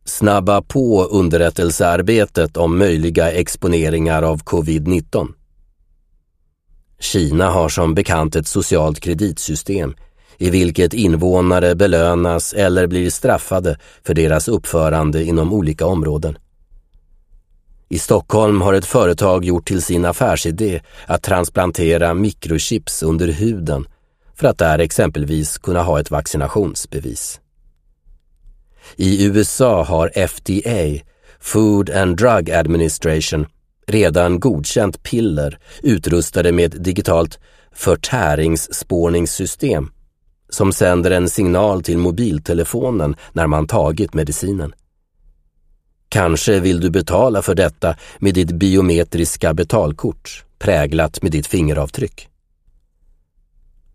snabba 0.06 0.62
på 0.62 1.04
underrättelsearbetet 1.04 2.58
om 2.58 2.78
möjliga 2.78 3.32
exponeringar 3.32 4.24
av 4.24 4.44
covid-19. 4.44 5.28
Kina 7.00 7.50
har 7.50 7.70
som 7.70 7.96
bekant 7.96 8.36
ett 8.36 8.48
socialt 8.48 9.00
kreditsystem 9.00 9.96
i 10.38 10.50
vilket 10.50 10.94
invånare 10.94 11.76
belönas 11.76 12.54
eller 12.54 12.88
blir 12.88 13.10
straffade 13.10 13.80
för 14.04 14.14
deras 14.14 14.48
uppförande 14.48 15.24
inom 15.24 15.54
olika 15.54 15.86
områden. 15.86 16.38
I 17.90 18.00
Stockholm 18.00 18.62
har 18.62 18.74
ett 18.74 18.86
företag 18.86 19.46
gjort 19.46 19.68
till 19.68 19.82
sin 19.82 20.06
affärsidé 20.06 20.82
att 21.06 21.24
transplantera 21.24 22.14
mikrochips 22.14 23.04
under 23.04 23.28
huden 23.28 23.86
för 24.36 24.48
att 24.48 24.58
där 24.58 24.80
exempelvis 24.80 25.58
kunna 25.58 25.82
ha 25.82 26.00
ett 26.00 26.12
vaccinationsbevis. 26.12 27.40
I 28.96 29.26
USA 29.26 29.84
har 29.84 30.28
FDA, 30.28 31.00
Food 31.40 31.90
and 31.90 32.18
Drug 32.18 32.52
Administration, 32.52 33.46
redan 33.88 34.40
godkänt 34.40 35.04
piller 35.04 35.60
utrustade 35.84 36.52
med 36.52 36.74
ett 36.74 36.84
digitalt 36.84 37.40
förtäringsspårningssystem 37.72 39.92
som 40.50 40.74
sänder 40.74 41.12
en 41.12 41.30
signal 41.30 41.84
till 41.84 41.98
mobiltelefonen 41.98 43.16
när 43.34 43.48
man 43.48 43.68
tagit 43.68 44.14
medicinen. 44.14 44.74
Kanske 46.10 46.60
vill 46.60 46.80
du 46.80 46.90
betala 46.90 47.42
för 47.42 47.56
detta 47.56 47.96
med 48.20 48.34
ditt 48.34 48.52
biometriska 48.52 49.54
betalkort 49.54 50.46
präglat 50.60 51.22
med 51.22 51.32
ditt 51.32 51.48
fingeravtryck. 51.48 52.30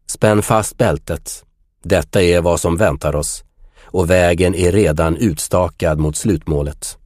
Spänn 0.07 0.43
fast 0.43 0.77
bältet. 0.77 1.45
Detta 1.83 2.23
är 2.23 2.41
vad 2.41 2.61
som 2.61 2.77
väntar 2.77 3.17
oss 3.17 3.45
och 3.93 4.11
vägen 4.11 4.55
är 4.55 4.73
redan 4.73 5.17
utstakad 5.17 5.99
mot 5.99 6.17
slutmålet. 6.17 6.99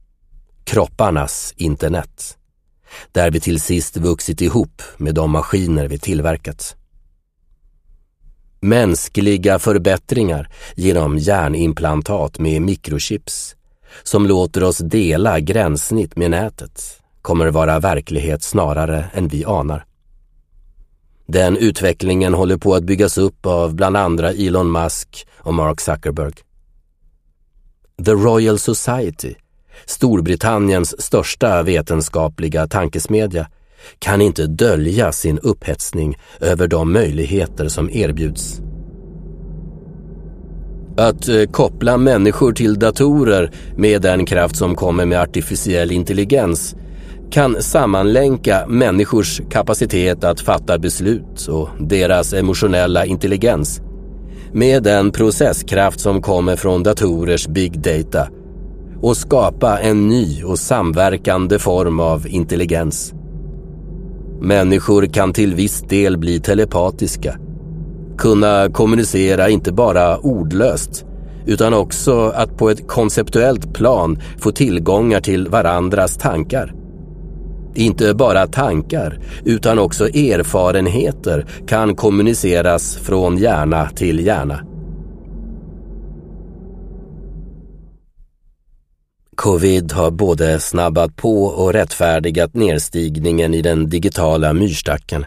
Kropparnas 0.63 1.53
internet. 1.57 2.37
Där 3.11 3.31
vi 3.31 3.39
till 3.39 3.61
sist 3.61 3.97
vuxit 3.97 4.41
ihop 4.41 4.81
med 4.97 5.15
de 5.15 5.31
maskiner 5.31 5.87
vi 5.87 5.99
tillverkat. 5.99 6.75
Mänskliga 8.59 9.59
förbättringar 9.59 10.49
genom 10.75 11.17
hjärnimplantat 11.17 12.39
med 12.39 12.61
mikrochips 12.61 13.55
som 14.03 14.27
låter 14.27 14.63
oss 14.63 14.77
dela 14.77 15.39
gränssnitt 15.39 16.15
med 16.15 16.31
nätet 16.31 17.01
kommer 17.21 17.47
vara 17.47 17.79
verklighet 17.79 18.43
snarare 18.43 19.05
än 19.13 19.27
vi 19.27 19.45
anar. 19.45 19.85
Den 21.27 21.57
utvecklingen 21.57 22.33
håller 22.33 22.57
på 22.57 22.75
att 22.75 22.83
byggas 22.83 23.17
upp 23.17 23.45
av 23.45 23.75
bland 23.75 23.97
andra 23.97 24.31
Elon 24.31 24.71
Musk 24.71 25.27
och 25.37 25.53
Mark 25.53 25.81
Zuckerberg. 25.81 26.33
The 28.03 28.11
Royal 28.11 28.57
Society, 28.57 29.35
Storbritanniens 29.85 31.01
största 31.01 31.63
vetenskapliga 31.63 32.67
tankesmedja, 32.67 33.47
kan 33.99 34.21
inte 34.21 34.47
dölja 34.47 35.11
sin 35.11 35.39
upphetsning 35.39 36.15
över 36.39 36.67
de 36.67 36.93
möjligheter 36.93 37.67
som 37.67 37.89
erbjuds. 37.89 38.61
Att 40.97 41.27
eh, 41.27 41.43
koppla 41.51 41.97
människor 41.97 42.53
till 42.53 42.79
datorer 42.79 43.51
med 43.75 44.01
den 44.01 44.25
kraft 44.25 44.55
som 44.55 44.75
kommer 44.75 45.05
med 45.05 45.21
artificiell 45.21 45.91
intelligens 45.91 46.75
kan 47.31 47.61
sammanlänka 47.61 48.67
människors 48.67 49.41
kapacitet 49.49 50.23
att 50.23 50.41
fatta 50.41 50.77
beslut 50.77 51.47
och 51.47 51.69
deras 51.79 52.33
emotionella 52.33 53.05
intelligens 53.05 53.81
med 54.55 54.83
den 54.83 55.11
processkraft 55.11 55.99
som 55.99 56.21
kommer 56.21 56.55
från 56.55 56.83
datorers 56.83 57.47
big 57.47 57.79
data 57.79 58.27
och 59.01 59.17
skapa 59.17 59.79
en 59.79 60.07
ny 60.07 60.43
och 60.43 60.59
samverkande 60.59 61.59
form 61.59 61.99
av 61.99 62.27
intelligens. 62.27 63.13
Människor 64.41 65.05
kan 65.05 65.33
till 65.33 65.55
viss 65.55 65.81
del 65.81 66.17
bli 66.17 66.39
telepatiska, 66.39 67.37
kunna 68.17 68.69
kommunicera 68.73 69.49
inte 69.49 69.71
bara 69.71 70.17
ordlöst 70.17 71.05
utan 71.45 71.73
också 71.73 72.29
att 72.35 72.57
på 72.57 72.69
ett 72.69 72.87
konceptuellt 72.87 73.73
plan 73.73 74.19
få 74.37 74.51
tillgångar 74.51 75.21
till 75.21 75.47
varandras 75.47 76.17
tankar. 76.17 76.84
Inte 77.75 78.13
bara 78.13 78.47
tankar, 78.47 79.19
utan 79.45 79.79
också 79.79 80.07
erfarenheter 80.07 81.45
kan 81.67 81.95
kommuniceras 81.95 82.97
från 82.97 83.37
hjärna 83.37 83.89
till 83.89 84.25
hjärna. 84.25 84.65
Covid 89.35 89.91
har 89.91 90.11
både 90.11 90.59
snabbat 90.59 91.15
på 91.15 91.43
och 91.43 91.73
rättfärdigat 91.73 92.53
nedstigningen 92.53 93.53
i 93.53 93.61
den 93.61 93.89
digitala 93.89 94.53
myrstacken. 94.53 95.25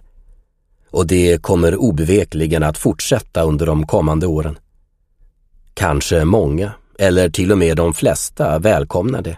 Och 0.91 1.07
det 1.07 1.43
kommer 1.43 1.77
obevekligen 1.77 2.63
att 2.63 2.79
fortsätta 2.79 3.43
under 3.43 3.67
de 3.67 3.87
kommande 3.87 4.27
åren. 4.27 4.59
Kanske 5.75 6.25
många, 6.25 6.73
eller 6.99 7.29
till 7.31 7.53
och 7.53 7.59
med 7.59 7.77
de 7.77 7.95
flesta, 7.95 8.59
välkomnar 8.59 9.23
det. 9.23 9.37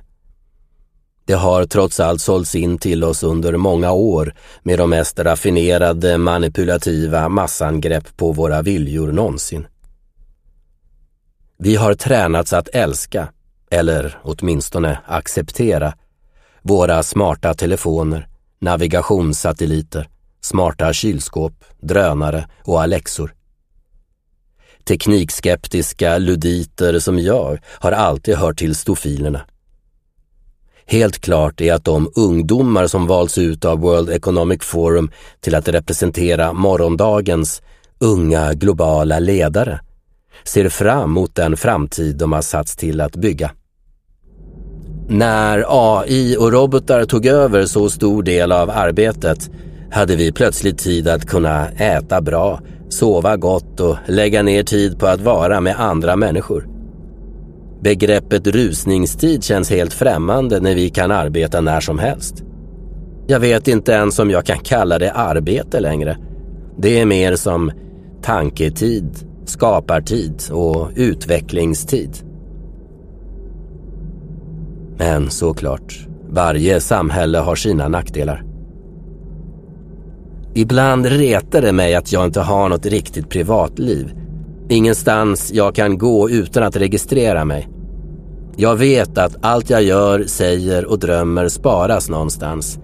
Det 1.31 1.37
har 1.37 1.64
trots 1.64 2.01
allt 2.01 2.21
sålts 2.21 2.55
in 2.55 2.79
till 2.79 3.05
oss 3.05 3.23
under 3.23 3.57
många 3.57 3.93
år 3.93 4.35
med 4.62 4.79
de 4.79 4.90
mest 4.90 5.19
raffinerade 5.19 6.19
manipulativa 6.19 7.29
massangrepp 7.29 8.16
på 8.16 8.33
våra 8.33 8.62
viljor 8.62 9.12
någonsin. 9.12 9.66
Vi 11.59 11.77
har 11.77 11.95
tränats 11.95 12.53
att 12.53 12.69
älska, 12.69 13.29
eller 13.71 14.19
åtminstone 14.23 14.99
acceptera, 15.07 15.95
våra 16.62 17.03
smarta 17.03 17.55
telefoner, 17.55 18.29
navigationssatelliter, 18.59 20.09
smarta 20.40 20.93
kylskåp, 20.93 21.64
drönare 21.81 22.49
och 22.64 22.83
Alexor. 22.83 23.35
Teknikskeptiska 24.85 26.19
luditer 26.19 26.99
som 26.99 27.19
jag 27.19 27.59
har 27.66 27.93
alltid 27.93 28.37
hört 28.37 28.59
till 28.59 28.75
stofilerna. 28.75 29.40
Helt 30.90 31.20
klart 31.20 31.61
är 31.61 31.72
att 31.72 31.85
de 31.85 32.12
ungdomar 32.16 32.87
som 32.87 33.07
valts 33.07 33.38
ut 33.38 33.64
av 33.64 33.79
World 33.79 34.11
Economic 34.11 34.62
Forum 34.62 35.11
till 35.40 35.55
att 35.55 35.68
representera 35.68 36.53
morgondagens 36.53 37.62
unga 37.98 38.55
globala 38.55 39.18
ledare 39.18 39.81
ser 40.44 40.68
fram 40.68 41.11
mot 41.11 41.35
den 41.35 41.57
framtid 41.57 42.16
de 42.16 42.33
har 42.33 42.42
satts 42.42 42.76
till 42.76 43.00
att 43.00 43.16
bygga. 43.16 43.50
När 45.09 45.64
AI 45.68 46.37
och 46.37 46.53
robotar 46.53 47.05
tog 47.05 47.26
över 47.26 47.66
så 47.66 47.90
stor 47.90 48.22
del 48.22 48.53
av 48.53 48.70
arbetet 48.70 49.50
hade 49.92 50.16
vi 50.16 50.33
plötsligt 50.33 50.79
tid 50.79 51.09
att 51.09 51.26
kunna 51.26 51.68
äta 51.68 52.20
bra, 52.20 52.61
sova 52.88 53.37
gott 53.37 53.81
och 53.81 53.96
lägga 54.07 54.42
ner 54.42 54.62
tid 54.62 54.98
på 54.98 55.07
att 55.07 55.20
vara 55.20 55.61
med 55.61 55.81
andra 55.81 56.16
människor. 56.16 56.69
Begreppet 57.83 58.47
rusningstid 58.47 59.45
känns 59.45 59.71
helt 59.71 59.93
främmande 59.93 60.61
när 60.61 60.75
vi 60.75 60.90
kan 60.90 61.11
arbeta 61.11 61.61
när 61.61 61.81
som 61.81 61.99
helst. 61.99 62.45
Jag 63.27 63.40
vet 63.40 63.69
inte 63.69 63.93
ens 63.93 64.19
om 64.19 64.31
jag 64.31 64.47
kan 64.47 64.59
kalla 64.59 64.99
det 64.99 65.12
arbete 65.12 65.81
längre. 65.81 66.16
Det 66.79 67.01
är 67.01 67.07
mer 67.07 67.37
som 67.37 67.73
tanketid, 68.23 69.16
skapartid 69.45 70.43
och 70.53 70.88
utvecklingstid. 70.95 72.16
Men 74.99 75.31
såklart, 75.31 76.07
varje 76.29 76.81
samhälle 76.81 77.38
har 77.38 77.57
sina 77.57 77.88
nackdelar. 77.88 78.45
Ibland 80.55 81.07
retar 81.07 81.62
det 81.62 81.73
mig 81.73 81.95
att 81.95 82.12
jag 82.12 82.25
inte 82.25 82.40
har 82.40 82.69
något 82.69 82.87
riktigt 82.87 83.29
privatliv 83.29 84.12
Ingenstans 84.72 85.52
jag 85.52 85.74
kan 85.74 85.98
gå 85.98 86.30
utan 86.30 86.62
att 86.62 86.76
registrera 86.76 87.44
mig. 87.44 87.68
Jag 88.56 88.76
vet 88.76 89.18
att 89.18 89.37
allt 89.40 89.70
jag 89.70 89.83
gör, 89.83 90.24
säger 90.24 90.85
och 90.85 90.98
drömmer 90.98 91.48
sparas 91.48 92.09
någonstans. 92.09 92.78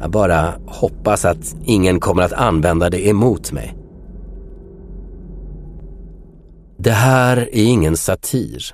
Jag 0.00 0.10
bara 0.10 0.54
hoppas 0.66 1.24
att 1.24 1.56
ingen 1.64 2.00
kommer 2.00 2.22
att 2.22 2.32
använda 2.32 2.90
det 2.90 3.08
emot 3.08 3.52
mig. 3.52 3.76
Det 6.78 6.90
här 6.90 7.36
är 7.36 7.64
ingen 7.64 7.96
satir. 7.96 8.64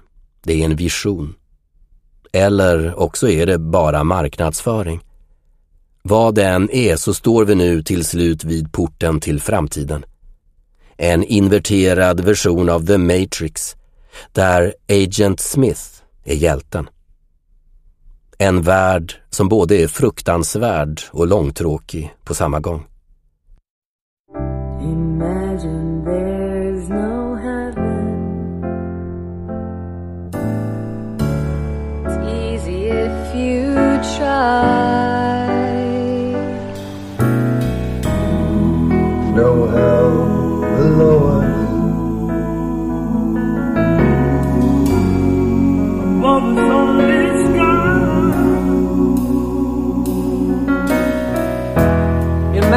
Det 0.44 0.60
är 0.60 0.64
en 0.64 0.76
vision. 0.76 1.34
Eller 2.32 3.00
också 3.00 3.28
är 3.28 3.46
det 3.46 3.58
bara 3.58 4.04
marknadsföring. 4.04 5.00
Vad 6.02 6.34
det 6.34 6.44
än 6.44 6.70
är 6.70 6.96
så 6.96 7.14
står 7.14 7.44
vi 7.44 7.54
nu 7.54 7.82
till 7.82 8.04
slut 8.04 8.44
vid 8.44 8.72
porten 8.72 9.20
till 9.20 9.40
framtiden 9.40 10.04
en 10.98 11.24
inverterad 11.24 12.20
version 12.20 12.68
av 12.68 12.86
The 12.86 12.98
Matrix 12.98 13.76
där 14.32 14.74
Agent 14.88 15.40
Smith 15.40 15.82
är 16.24 16.34
hjälten. 16.34 16.88
En 18.38 18.62
värld 18.62 19.14
som 19.30 19.48
både 19.48 19.76
är 19.82 19.88
fruktansvärd 19.88 21.00
och 21.10 21.26
långtråkig 21.26 22.14
på 22.24 22.34
samma 22.34 22.60
gång. 22.60 22.86
Imagine 24.82 26.04
there's 26.04 26.88
no 26.88 27.34
heaven 27.34 28.08
It's 32.06 32.18
easy 32.28 32.90
if 32.90 33.34
you 33.34 33.74
try 34.16 34.87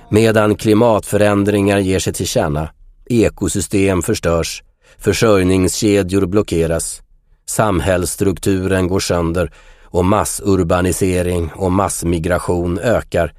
Medan 0.09 0.57
klimatförändringar 0.57 1.79
ger 1.79 1.99
sig 1.99 2.12
till 2.12 2.27
känna, 2.27 2.68
ekosystem 3.07 4.03
förstörs, 4.03 4.62
försörjningskedjor 4.99 6.27
blockeras, 6.27 7.03
samhällsstrukturen 7.47 8.89
går 8.89 9.01
sönder 9.01 9.53
och 9.83 10.05
massurbanisering 10.05 11.51
och 11.55 11.72
massmigration 11.72 12.79
ökar 12.79 13.33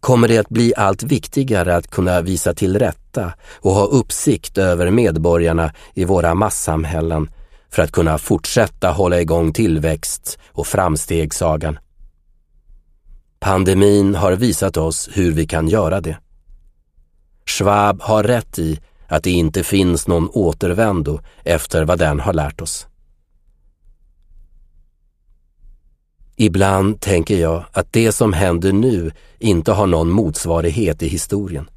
kommer 0.00 0.28
det 0.28 0.38
att 0.38 0.48
bli 0.48 0.72
allt 0.76 1.02
viktigare 1.02 1.76
att 1.76 1.90
kunna 1.90 2.20
visa 2.20 2.54
till 2.54 2.78
rätta 2.78 3.32
och 3.60 3.72
ha 3.72 3.84
uppsikt 3.84 4.58
över 4.58 4.90
medborgarna 4.90 5.72
i 5.94 6.04
våra 6.04 6.34
massamhällen 6.34 7.30
för 7.70 7.82
att 7.82 7.92
kunna 7.92 8.18
fortsätta 8.18 8.90
hålla 8.90 9.20
igång 9.20 9.52
tillväxt 9.52 10.38
och 10.48 10.66
framstegssagan. 10.66 11.78
Pandemin 13.40 14.14
har 14.14 14.32
visat 14.32 14.76
oss 14.76 15.08
hur 15.12 15.32
vi 15.32 15.46
kan 15.46 15.68
göra 15.68 16.00
det. 16.00 16.18
Schwab 17.46 18.02
har 18.02 18.22
rätt 18.22 18.58
i 18.58 18.80
att 19.08 19.22
det 19.22 19.30
inte 19.30 19.64
finns 19.64 20.08
någon 20.08 20.30
återvändo 20.32 21.20
efter 21.44 21.84
vad 21.84 21.98
den 21.98 22.20
har 22.20 22.32
lärt 22.32 22.60
oss. 22.60 22.86
Ibland 26.38 27.00
tänker 27.00 27.36
jag 27.36 27.64
att 27.72 27.92
det 27.92 28.12
som 28.12 28.32
händer 28.32 28.72
nu 28.72 29.10
inte 29.38 29.72
har 29.72 29.86
någon 29.86 30.10
motsvarighet 30.10 31.02
i 31.02 31.08
historien. 31.08 31.70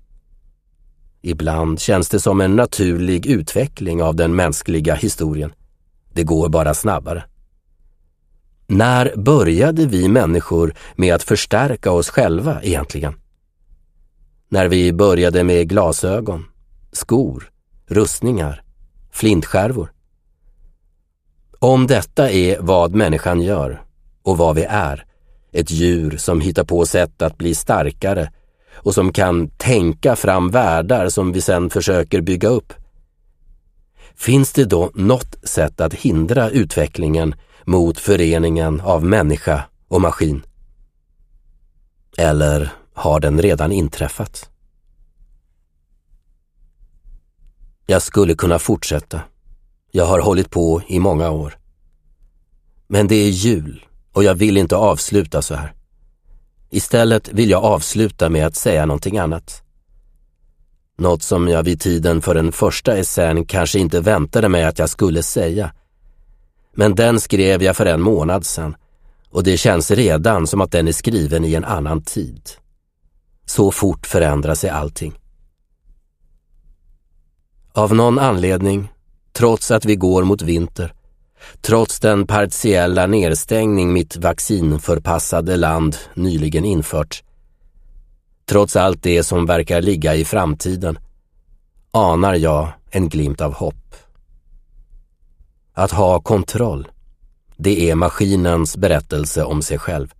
Ibland 1.22 1.80
känns 1.80 2.10
det 2.10 2.20
som 2.20 2.42
en 2.42 2.56
naturlig 2.56 3.26
utveckling 3.26 4.04
av 4.04 4.16
den 4.16 4.36
mänskliga 4.36 4.96
historien. 4.96 5.54
Det 6.14 6.24
går 6.24 6.50
bara 6.50 6.74
snabbare. 6.74 7.24
När 8.68 9.16
började 9.16 9.86
vi 9.86 10.08
människor 10.08 10.74
med 10.96 11.16
att 11.16 11.24
förstärka 11.24 11.92
oss 11.92 12.10
själva 12.10 12.62
egentligen? 12.64 13.14
När 14.50 14.68
vi 14.68 14.94
började 14.94 15.44
med 15.44 15.70
glasögon, 15.70 16.46
skor, 16.92 17.52
rustningar, 17.88 18.64
flintskärvor. 19.12 19.92
Om 21.60 21.88
detta 21.88 22.32
är 22.32 22.58
vad 22.60 22.96
människan 22.96 23.42
gör 23.42 23.89
och 24.24 24.38
vad 24.38 24.56
vi 24.56 24.64
är, 24.64 25.06
ett 25.52 25.72
djur 25.72 26.18
som 26.18 26.42
hittar 26.42 26.64
på 26.64 26.86
sätt 26.86 27.22
att 27.22 27.38
bli 27.38 27.56
starkare 27.56 28.32
och 28.74 28.94
som 28.94 29.14
kan 29.14 29.50
tänka 29.50 30.16
fram 30.16 30.50
världar 30.50 31.10
som 31.10 31.32
vi 31.32 31.42
sedan 31.42 31.70
försöker 31.70 32.22
bygga 32.22 32.48
upp. 32.48 32.74
Finns 34.16 34.54
det 34.54 34.66
då 34.66 34.92
något 34.94 35.36
sätt 35.44 35.82
att 35.82 35.94
hindra 35.94 36.50
utvecklingen 36.50 37.36
mot 37.66 38.00
föreningen 38.00 38.82
av 38.82 39.04
människa 39.04 39.64
och 39.88 40.02
maskin? 40.02 40.42
Eller 42.18 42.72
har 42.94 43.20
den 43.20 43.42
redan 43.42 43.72
inträffat? 43.72 44.50
Jag 47.86 48.02
skulle 48.02 48.36
kunna 48.36 48.60
fortsätta. 48.60 49.22
Jag 49.92 50.06
har 50.06 50.20
hållit 50.20 50.50
på 50.50 50.82
i 50.88 51.00
många 51.00 51.30
år. 51.30 51.58
Men 52.88 53.08
det 53.08 53.16
är 53.16 53.30
jul 53.30 53.86
och 54.20 54.24
jag 54.24 54.36
vill 54.36 54.58
inte 54.58 54.76
avsluta 54.76 55.42
så 55.42 55.56
här. 55.56 55.74
Istället 56.70 57.30
vill 57.34 57.50
jag 57.50 57.64
avsluta 57.64 58.30
med 58.30 58.46
att 58.46 58.56
säga 58.56 58.86
någonting 58.86 59.18
annat. 59.18 59.64
Något 60.98 61.24
som 61.24 61.48
jag 61.48 61.64
vid 61.64 61.82
tiden 61.82 62.22
för 62.22 62.36
den 62.36 62.52
första 62.52 62.98
essän 62.98 63.46
kanske 63.46 63.80
inte 63.80 64.02
väntade 64.02 64.50
mig 64.50 64.64
att 64.64 64.80
jag 64.80 64.90
skulle 64.90 65.24
säga. 65.24 65.72
Men 66.74 66.96
den 66.96 67.20
skrev 67.20 67.64
jag 67.64 67.78
för 67.78 67.86
en 67.86 68.02
månad 68.02 68.46
sedan 68.46 68.76
och 69.30 69.44
det 69.44 69.58
känns 69.58 69.92
redan 69.92 70.48
som 70.48 70.62
att 70.62 70.72
den 70.72 70.88
är 70.88 70.92
skriven 70.92 71.46
i 71.46 71.54
en 71.54 71.66
annan 71.66 72.02
tid. 72.02 72.42
Så 73.46 73.72
fort 73.72 74.08
förändrar 74.08 74.56
sig 74.56 74.70
allting. 74.70 75.14
Av 77.74 77.96
någon 77.96 78.20
anledning, 78.20 78.92
trots 79.34 79.72
att 79.72 79.86
vi 79.86 79.96
går 79.96 80.24
mot 80.24 80.42
vinter, 80.42 80.94
trots 81.62 82.00
den 82.00 82.28
partiella 82.28 83.08
nedstängning 83.08 83.94
mitt 83.94 84.18
vaccinförpassade 84.18 85.56
land 85.56 85.98
nyligen 86.14 86.66
infört, 86.66 87.24
trots 88.46 88.76
allt 88.76 89.04
det 89.04 89.24
som 89.24 89.46
verkar 89.46 89.82
ligga 89.82 90.16
i 90.16 90.26
framtiden, 90.26 91.00
anar 91.92 92.34
jag 92.34 92.68
en 92.90 93.10
glimt 93.10 93.42
av 93.42 93.54
hopp. 93.54 93.96
Att 95.74 95.92
ha 95.92 96.20
kontroll, 96.20 96.88
det 97.58 97.90
är 97.90 97.96
maskinens 97.96 98.78
berättelse 98.78 99.44
om 99.44 99.62
sig 99.62 99.78
själv. 99.78 100.14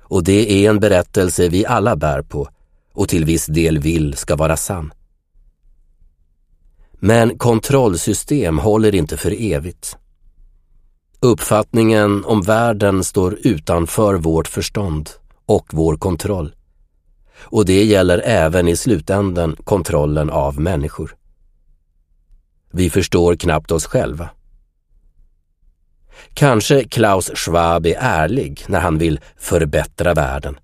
Och 0.00 0.24
det 0.24 0.52
är 0.52 0.70
en 0.70 0.80
berättelse 0.80 1.48
vi 1.48 1.66
alla 1.66 1.96
bär 1.96 2.22
på 2.22 2.48
och 2.92 3.08
till 3.08 3.24
viss 3.24 3.46
del 3.46 3.78
vill 3.78 4.14
ska 4.16 4.36
vara 4.36 4.56
sann. 4.56 4.92
Men 6.92 7.38
kontrollsystem 7.38 8.58
håller 8.58 8.94
inte 8.94 9.16
för 9.16 9.52
evigt. 9.52 9.96
Uppfattningen 11.26 12.24
om 12.24 12.42
världen 12.42 13.04
står 13.04 13.38
utanför 13.42 14.14
vårt 14.14 14.48
förstånd 14.48 15.10
och 15.46 15.66
vår 15.72 15.96
kontroll. 15.96 16.54
Och 17.38 17.64
det 17.64 17.84
gäller 17.84 18.22
även 18.24 18.68
i 18.68 18.76
slutänden 18.76 19.56
kontrollen 19.64 20.30
av 20.30 20.60
människor. 20.60 21.16
Vi 22.72 22.90
förstår 22.90 23.36
knappt 23.36 23.70
oss 23.70 23.86
själva. 23.86 24.28
Kanske 26.34 26.84
Klaus 26.84 27.30
Schwab 27.34 27.86
är 27.86 27.96
ärlig 27.98 28.64
när 28.68 28.80
han 28.80 28.98
vill 28.98 29.20
förbättra 29.36 30.14
världen. 30.14 30.58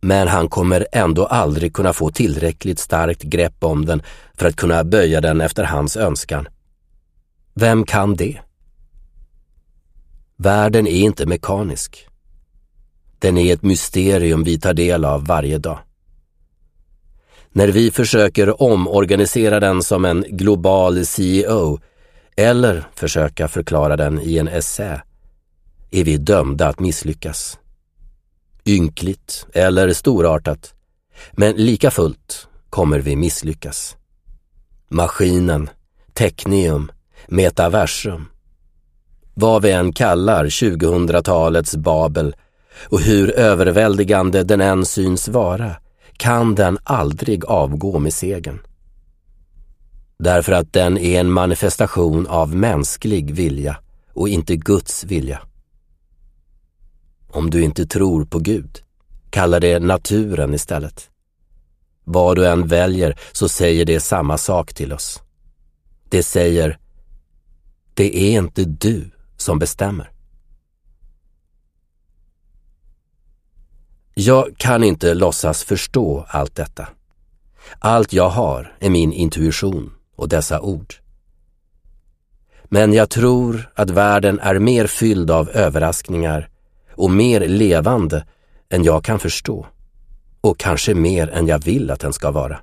Men 0.00 0.28
han 0.28 0.48
kommer 0.48 0.86
ändå 0.92 1.26
aldrig 1.26 1.74
kunna 1.74 1.92
få 1.92 2.10
tillräckligt 2.10 2.78
starkt 2.78 3.22
grepp 3.22 3.64
om 3.64 3.86
den 3.86 4.02
för 4.34 4.46
att 4.46 4.56
kunna 4.56 4.84
böja 4.84 5.20
den 5.20 5.40
efter 5.40 5.64
hans 5.64 5.96
önskan. 5.96 6.48
Vem 7.54 7.84
kan 7.84 8.14
det? 8.14 8.43
Världen 10.36 10.86
är 10.86 11.00
inte 11.00 11.26
mekanisk. 11.26 12.08
Den 13.18 13.38
är 13.38 13.54
ett 13.54 13.62
mysterium 13.62 14.44
vi 14.44 14.60
tar 14.60 14.74
del 14.74 15.04
av 15.04 15.26
varje 15.26 15.58
dag. 15.58 15.78
När 17.52 17.68
vi 17.68 17.90
försöker 17.90 18.62
omorganisera 18.62 19.60
den 19.60 19.82
som 19.82 20.04
en 20.04 20.24
global 20.28 21.06
CEO 21.06 21.80
eller 22.36 22.84
försöka 22.94 23.48
förklara 23.48 23.96
den 23.96 24.20
i 24.20 24.38
en 24.38 24.48
essä 24.48 25.02
är 25.90 26.04
vi 26.04 26.16
dömda 26.16 26.68
att 26.68 26.80
misslyckas. 26.80 27.58
Ynkligt 28.66 29.46
eller 29.52 29.92
storartat, 29.92 30.74
men 31.32 31.56
lika 31.56 31.90
fullt 31.90 32.48
kommer 32.70 32.98
vi 32.98 33.16
misslyckas. 33.16 33.96
Maskinen, 34.88 35.70
teknium, 36.12 36.92
metaversum, 37.28 38.28
vad 39.34 39.62
vi 39.62 39.70
än 39.70 39.92
kallar 39.92 40.44
2000-talets 40.44 41.76
Babel 41.76 42.34
och 42.88 43.00
hur 43.00 43.30
överväldigande 43.30 44.44
den 44.44 44.60
än 44.60 44.86
syns 44.86 45.28
vara 45.28 45.76
kan 46.16 46.54
den 46.54 46.78
aldrig 46.84 47.44
avgå 47.44 47.98
med 47.98 48.12
segern. 48.12 48.58
Därför 50.18 50.52
att 50.52 50.72
den 50.72 50.98
är 50.98 51.20
en 51.20 51.30
manifestation 51.30 52.26
av 52.26 52.56
mänsklig 52.56 53.30
vilja 53.30 53.76
och 54.12 54.28
inte 54.28 54.56
Guds 54.56 55.04
vilja. 55.04 55.40
Om 57.30 57.50
du 57.50 57.62
inte 57.62 57.86
tror 57.86 58.24
på 58.24 58.38
Gud, 58.38 58.82
kalla 59.30 59.60
det 59.60 59.78
naturen 59.78 60.54
istället. 60.54 61.10
Vad 62.04 62.36
du 62.36 62.46
än 62.46 62.66
väljer 62.66 63.18
så 63.32 63.48
säger 63.48 63.84
det 63.84 64.00
samma 64.00 64.38
sak 64.38 64.74
till 64.74 64.92
oss. 64.92 65.22
Det 66.08 66.22
säger, 66.22 66.78
det 67.94 68.16
är 68.16 68.38
inte 68.38 68.64
du 68.64 69.10
som 69.44 69.58
bestämmer. 69.58 70.10
Jag 74.14 74.56
kan 74.56 74.84
inte 74.84 75.14
låtsas 75.14 75.64
förstå 75.64 76.26
allt 76.28 76.54
detta. 76.54 76.88
Allt 77.78 78.12
jag 78.12 78.28
har 78.28 78.76
är 78.78 78.90
min 78.90 79.12
intuition 79.12 79.92
och 80.16 80.28
dessa 80.28 80.60
ord. 80.60 80.94
Men 82.64 82.92
jag 82.92 83.10
tror 83.10 83.72
att 83.74 83.90
världen 83.90 84.38
är 84.40 84.58
mer 84.58 84.86
fylld 84.86 85.30
av 85.30 85.48
överraskningar 85.50 86.48
och 86.94 87.10
mer 87.10 87.40
levande 87.48 88.26
än 88.70 88.84
jag 88.84 89.04
kan 89.04 89.18
förstå. 89.18 89.66
Och 90.40 90.58
kanske 90.58 90.94
mer 90.94 91.28
än 91.28 91.46
jag 91.46 91.64
vill 91.64 91.90
att 91.90 92.00
den 92.00 92.12
ska 92.12 92.30
vara. 92.30 92.60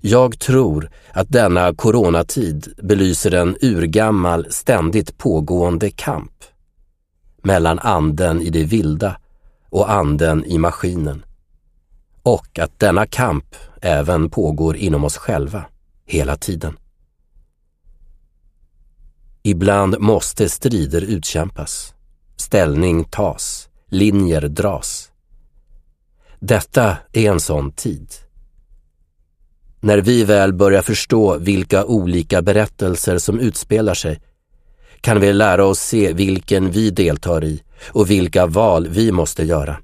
Jag 0.00 0.38
tror 0.38 0.90
att 1.12 1.28
denna 1.28 1.74
coronatid 1.74 2.74
belyser 2.82 3.34
en 3.34 3.56
urgammal, 3.60 4.46
ständigt 4.50 5.18
pågående 5.18 5.90
kamp 5.90 6.32
mellan 7.42 7.78
anden 7.78 8.40
i 8.40 8.50
det 8.50 8.64
vilda 8.64 9.16
och 9.70 9.92
anden 9.92 10.44
i 10.44 10.58
maskinen. 10.58 11.24
och 12.22 12.58
att 12.58 12.78
denna 12.78 13.06
kamp 13.06 13.56
även 13.80 14.30
pågår 14.30 14.76
inom 14.76 15.04
oss 15.04 15.16
själva, 15.16 15.64
hela 16.06 16.36
tiden. 16.36 16.76
Ibland 19.42 20.00
måste 20.00 20.48
strider 20.48 21.02
utkämpas, 21.02 21.94
ställning 22.36 23.04
tas, 23.04 23.68
linjer 23.86 24.40
dras. 24.40 25.10
Detta 26.38 26.96
är 27.12 27.30
en 27.30 27.40
sån 27.40 27.72
tid. 27.72 28.08
När 29.80 29.98
vi 29.98 30.24
väl 30.24 30.52
börjar 30.52 30.82
förstå 30.82 31.38
vilka 31.38 31.84
olika 31.84 32.42
berättelser 32.42 33.18
som 33.18 33.40
utspelar 33.40 33.94
sig 33.94 34.20
kan 35.00 35.20
vi 35.20 35.32
lära 35.32 35.64
oss 35.64 35.80
se 35.80 36.12
vilken 36.12 36.70
vi 36.70 36.90
deltar 36.90 37.44
i 37.44 37.62
och 37.92 38.10
vilka 38.10 38.46
val 38.46 38.88
vi 38.88 39.12
måste 39.12 39.44
göra. 39.44 39.76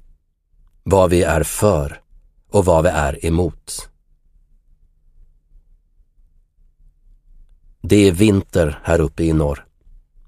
Vad 0.83 1.09
vi 1.09 1.23
är 1.23 1.43
för 1.43 2.01
och 2.51 2.65
vad 2.65 2.83
vi 2.83 2.89
är 2.89 3.25
emot. 3.25 3.89
Det 7.81 8.07
är 8.07 8.11
vinter 8.11 8.79
här 8.83 9.01
uppe 9.01 9.23
i 9.23 9.33
norr. 9.33 9.65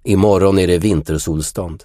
Imorgon 0.03 0.59
är 0.59 0.67
det 0.67 0.78
vintersolstånd. 0.78 1.84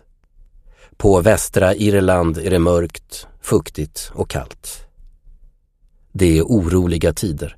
På 0.97 1.21
västra 1.21 1.75
Irland 1.75 2.39
är 2.39 2.51
det 2.51 2.59
mörkt, 2.59 3.27
fuktigt 3.41 4.11
och 4.15 4.31
kallt. 4.31 4.87
Det 6.13 6.39
är 6.39 6.43
oroliga 6.43 7.13
tider 7.13 7.57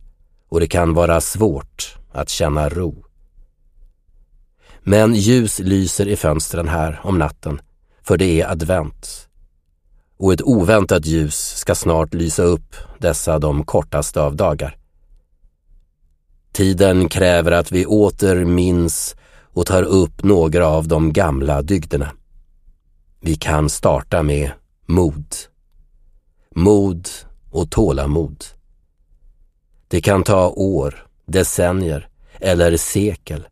och 0.57 0.61
det 0.61 0.67
kan 0.67 0.95
vara 0.95 1.21
svårt 1.21 1.99
att 2.13 2.29
känna 2.29 2.69
ro. 2.69 3.05
Men 4.83 5.15
ljus 5.15 5.59
lyser 5.59 6.09
i 6.09 6.17
fönstren 6.17 6.69
här 6.69 7.01
om 7.05 7.19
natten, 7.19 7.61
för 8.03 8.17
det 8.17 8.41
är 8.41 8.51
advent. 8.51 9.29
Och 10.17 10.33
ett 10.33 10.43
oväntat 10.43 11.07
ljus 11.07 11.55
ska 11.57 11.75
snart 11.75 12.15
lysa 12.15 12.43
upp 12.43 12.77
dessa 12.99 13.39
de 13.39 13.65
kortaste 13.65 14.21
av 14.21 14.37
dagar. 14.37 14.77
Tiden 16.53 17.09
kräver 17.09 17.53
att 17.53 17.73
vi 17.73 17.87
åter 17.87 18.45
minns 18.45 19.17
och 19.43 19.67
tar 19.67 19.83
upp 19.83 20.23
några 20.23 20.67
av 20.67 20.89
de 20.89 21.13
gamla 21.13 21.63
dygderna. 21.63 22.11
Vi 23.21 23.35
kan 23.35 23.69
starta 23.71 24.23
med 24.23 24.51
mod. 24.87 25.35
Mod 26.55 27.09
och 27.51 27.71
tålamod. 27.71 28.56
Det 29.89 30.01
kan 30.01 30.23
ta 30.23 30.49
år, 30.49 31.07
decennier 31.27 32.09
eller 32.41 32.77
sekel. 32.77 33.49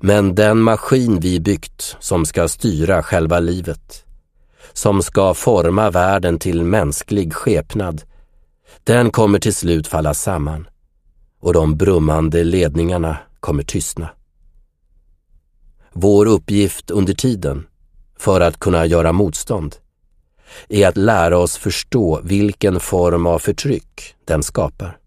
Men 0.00 0.34
den 0.34 0.58
maskin 0.58 1.20
vi 1.20 1.40
byggt 1.40 1.96
som 2.00 2.26
ska 2.26 2.48
styra 2.48 3.02
själva 3.02 3.40
livet, 3.40 4.04
som 4.72 5.02
ska 5.02 5.34
forma 5.34 5.90
världen 5.90 6.38
till 6.38 6.64
mänsklig 6.64 7.34
skepnad, 7.34 8.02
den 8.84 9.10
kommer 9.10 9.38
till 9.38 9.54
slut 9.54 9.86
falla 9.86 10.14
samman 10.14 10.68
och 11.40 11.52
de 11.52 11.76
brummande 11.76 12.44
ledningarna 12.44 13.16
kommer 13.40 13.62
tystna. 13.62 14.08
Vår 15.92 16.26
uppgift 16.26 16.90
under 16.90 17.14
tiden, 17.14 17.66
för 18.18 18.40
att 18.40 18.58
kunna 18.58 18.86
göra 18.86 19.12
motstånd, 19.12 19.76
är 20.68 20.88
att 20.88 20.96
lära 20.96 21.38
oss 21.38 21.56
förstå 21.56 22.20
vilken 22.24 22.80
form 22.80 23.26
av 23.26 23.38
förtryck 23.38 24.14
den 24.24 24.42
skapar. 24.42 24.98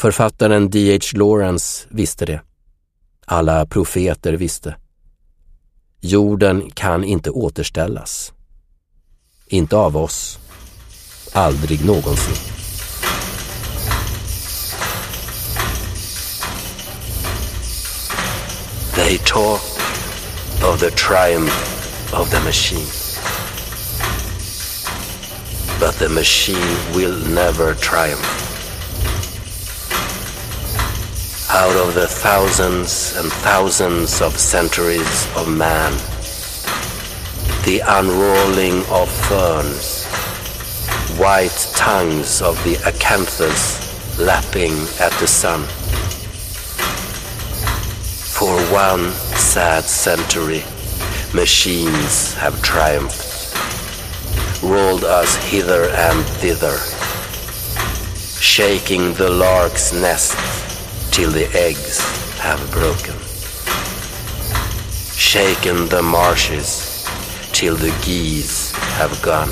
Författaren 0.00 0.70
D.H. 0.70 1.18
Lawrence 1.18 1.86
visste 1.90 2.26
det. 2.26 2.40
Alla 3.26 3.66
profeter 3.66 4.32
visste. 4.32 4.76
Jorden 6.00 6.70
kan 6.70 7.04
inte 7.04 7.30
återställas. 7.30 8.32
Inte 9.46 9.76
av 9.76 9.96
oss. 9.96 10.38
Aldrig 11.32 11.84
någonsin. 11.84 12.34
They 18.94 19.18
talk 19.18 19.60
of 20.72 20.80
the 20.80 20.90
triumph 20.90 21.54
of 22.20 22.30
the 22.30 22.40
machine. 22.44 22.86
But 25.80 25.98
the 25.98 26.08
machine 26.08 26.76
will 26.94 27.34
never 27.34 27.74
triumph. 27.74 28.49
Out 31.52 31.74
of 31.74 31.94
the 31.94 32.06
thousands 32.06 33.16
and 33.16 33.30
thousands 33.42 34.22
of 34.22 34.38
centuries 34.38 35.26
of 35.36 35.48
man, 35.48 35.92
the 37.64 37.82
unrolling 37.84 38.84
of 38.88 39.10
ferns, 39.26 40.06
white 41.18 41.50
tongues 41.74 42.40
of 42.40 42.54
the 42.62 42.76
acanthus 42.86 44.16
lapping 44.16 44.74
at 45.00 45.12
the 45.18 45.26
sun. 45.26 45.64
For 48.30 48.56
one 48.72 49.10
sad 49.34 49.82
century, 49.82 50.62
machines 51.34 52.32
have 52.34 52.62
triumphed, 52.62 53.52
rolled 54.62 55.02
us 55.02 55.34
hither 55.50 55.90
and 55.96 56.24
thither, 56.24 56.78
shaking 58.40 59.14
the 59.14 59.30
lark's 59.30 59.92
nest 59.92 60.69
till 61.10 61.30
the 61.30 61.48
eggs 61.54 61.98
have 62.38 62.60
broken, 62.70 63.14
shaken 65.14 65.88
the 65.88 66.02
marshes 66.02 67.06
till 67.52 67.76
the 67.76 67.90
geese 68.04 68.72
have 68.98 69.20
gone, 69.22 69.50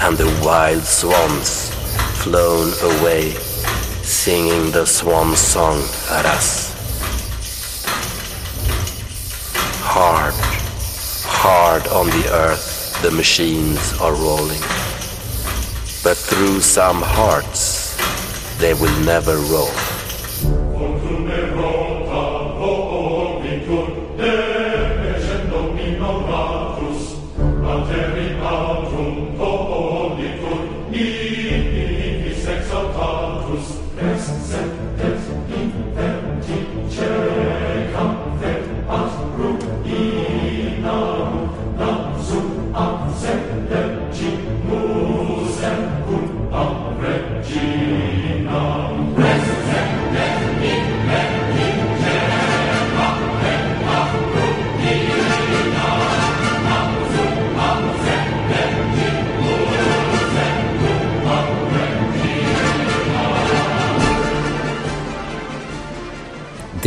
and 0.00 0.16
the 0.16 0.30
wild 0.44 0.82
swans 0.82 1.70
flown 2.22 2.72
away, 2.82 3.30
singing 4.02 4.70
the 4.72 4.84
swan 4.84 5.36
song 5.36 5.78
at 6.10 6.26
us. 6.26 6.74
Hard, 9.82 10.34
hard 11.24 11.86
on 11.88 12.06
the 12.06 12.28
earth 12.32 13.00
the 13.02 13.10
machines 13.10 13.94
are 14.00 14.14
rolling. 14.14 14.60
But 16.04 16.16
through 16.16 16.60
some 16.60 17.00
hearts 17.00 17.96
they 18.58 18.74
will 18.74 18.94
never 19.04 19.36
roll. 19.36 19.99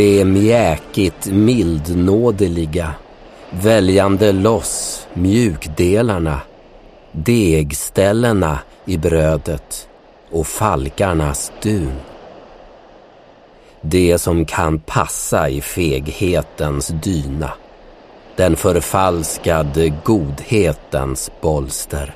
Det 0.04 0.26
mjäkigt 0.26 1.26
mildnådeliga, 1.26 2.94
väljande 3.50 4.32
loss 4.32 5.08
mjukdelarna, 5.14 6.42
degställena 7.12 8.60
i 8.86 8.98
brödet 8.98 9.90
och 10.32 10.48
falkarnas 10.48 11.52
dun. 11.62 11.96
Det 13.82 14.18
som 14.18 14.46
kan 14.46 14.80
passa 14.80 15.50
i 15.50 15.62
feghetens 15.62 16.88
dyna, 16.88 17.52
den 18.36 18.56
förfalskade 18.56 19.94
godhetens 20.04 21.32
bolster. 21.42 22.16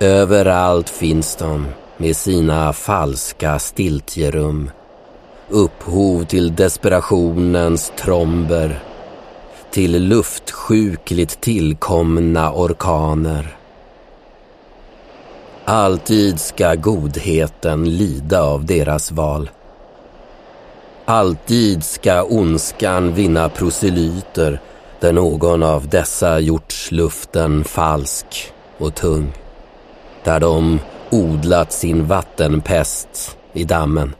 Överallt 0.00 0.88
finns 0.88 1.36
de 1.36 1.66
med 1.96 2.16
sina 2.16 2.72
falska 2.72 3.58
stiltjerum 3.58 4.70
upphov 5.52 6.24
till 6.24 6.54
desperationens 6.54 7.92
tromber, 7.98 8.82
till 9.70 10.02
luftsjukligt 10.02 11.40
tillkomna 11.40 12.52
orkaner. 12.52 13.56
Alltid 15.64 16.40
ska 16.40 16.74
godheten 16.74 17.96
lida 17.96 18.42
av 18.42 18.64
deras 18.64 19.12
val. 19.12 19.50
Alltid 21.04 21.84
ska 21.84 22.22
ondskan 22.22 23.14
vinna 23.14 23.48
proselyter 23.48 24.60
där 25.00 25.12
någon 25.12 25.62
av 25.62 25.88
dessa 25.88 26.40
gjort 26.40 26.74
luften 26.90 27.64
falsk 27.64 28.52
och 28.78 28.94
tung. 28.94 29.32
Där 30.24 30.40
de 30.40 30.78
odlat 31.10 31.72
sin 31.72 32.06
vattenpest 32.06 33.36
i 33.52 33.64
dammen. 33.64 34.14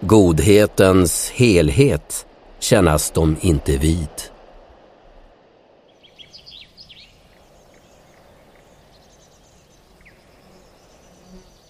Godhetens 0.00 1.30
helhet 1.30 2.26
kännas 2.60 3.10
de 3.10 3.36
inte 3.40 3.76
vid. 3.76 4.08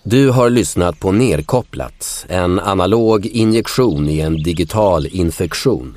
Du 0.02 0.30
har 0.30 0.50
lyssnat 0.50 1.00
på 1.00 1.12
Nerkopplat, 1.12 2.26
en 2.28 2.60
analog 2.60 3.26
injektion 3.26 4.08
i 4.08 4.20
en 4.20 4.42
digital 4.42 5.06
infektion. 5.06 5.96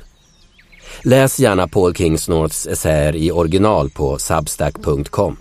Läs 1.02 1.40
gärna 1.40 1.68
Paul 1.68 1.94
Kingsnorths 1.94 2.66
essäer 2.66 3.16
i 3.16 3.30
original 3.30 3.90
på 3.90 4.18
substack.com. 4.18 5.36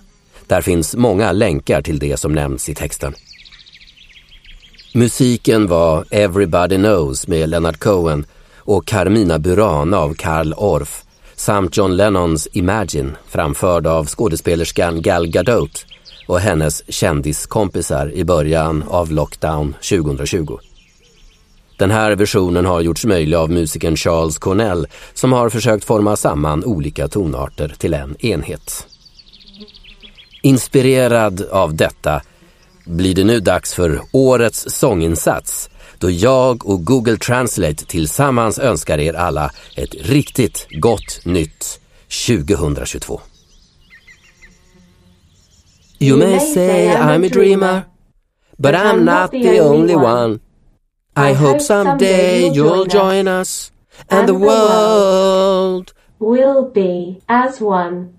Där 0.47 0.61
finns 0.61 0.95
många 0.95 1.31
länkar 1.31 1.81
till 1.81 1.99
det 1.99 2.17
som 2.17 2.33
nämns 2.33 2.69
i 2.69 2.75
texten. 2.75 3.13
Musiken 4.93 5.67
var 5.67 6.05
Everybody 6.11 6.75
Knows 6.75 7.27
med 7.27 7.49
Leonard 7.49 7.79
Cohen 7.79 8.25
och 8.57 8.85
Carmina 8.85 9.39
Burana 9.39 9.97
av 9.97 10.13
Karl 10.13 10.53
Orff 10.57 11.03
samt 11.35 11.77
John 11.77 11.97
Lennons 11.97 12.47
Imagine 12.51 13.17
framförd 13.27 13.87
av 13.87 14.07
skådespelerskan 14.07 15.01
Gal 15.01 15.27
Gadot 15.27 15.85
och 16.27 16.39
hennes 16.39 16.91
kändiskompisar 16.91 18.11
i 18.11 18.23
början 18.23 18.83
av 18.87 19.11
lockdown 19.11 19.75
2020. 19.89 20.57
Den 21.77 21.91
här 21.91 22.15
versionen 22.15 22.65
har 22.65 22.81
gjorts 22.81 23.05
möjlig 23.05 23.37
av 23.37 23.51
musikern 23.51 23.95
Charles 23.95 24.37
Cornell 24.37 24.87
som 25.13 25.33
har 25.33 25.49
försökt 25.49 25.85
forma 25.85 26.15
samman 26.15 26.65
olika 26.65 27.07
tonarter 27.07 27.75
till 27.77 27.93
en 27.93 28.25
enhet. 28.25 28.87
Inspirerad 30.41 31.41
av 31.51 31.75
detta 31.75 32.21
blir 32.89 33.15
det 33.15 33.23
nu 33.23 33.39
dags 33.39 33.73
för 33.73 34.01
årets 34.11 34.65
sånginsats 34.69 35.69
då 35.97 36.09
jag 36.09 36.65
och 36.65 36.85
Google 36.85 37.17
Translate 37.17 37.85
tillsammans 37.85 38.59
önskar 38.59 38.97
er 38.99 39.13
alla 39.13 39.51
ett 39.75 39.95
riktigt 39.99 40.67
gott 40.69 41.21
nytt 41.25 41.79
2022. 42.27 43.21
You 45.99 46.17
may 46.17 46.39
say 46.39 46.87
I'm 46.87 47.25
a 47.25 47.29
dreamer, 47.29 47.81
but 48.57 48.73
I'm 48.73 49.03
not 49.03 49.31
the 49.31 49.61
only 49.61 49.95
one. 49.95 50.39
I 51.15 51.33
hope 51.33 51.59
someday 51.59 52.49
you'll 52.53 52.85
join 52.85 53.27
us 53.27 53.71
and 54.09 54.27
the 54.27 54.33
world 54.33 55.93
will 56.19 56.71
be 56.73 57.21
as 57.27 57.61
one. 57.61 58.18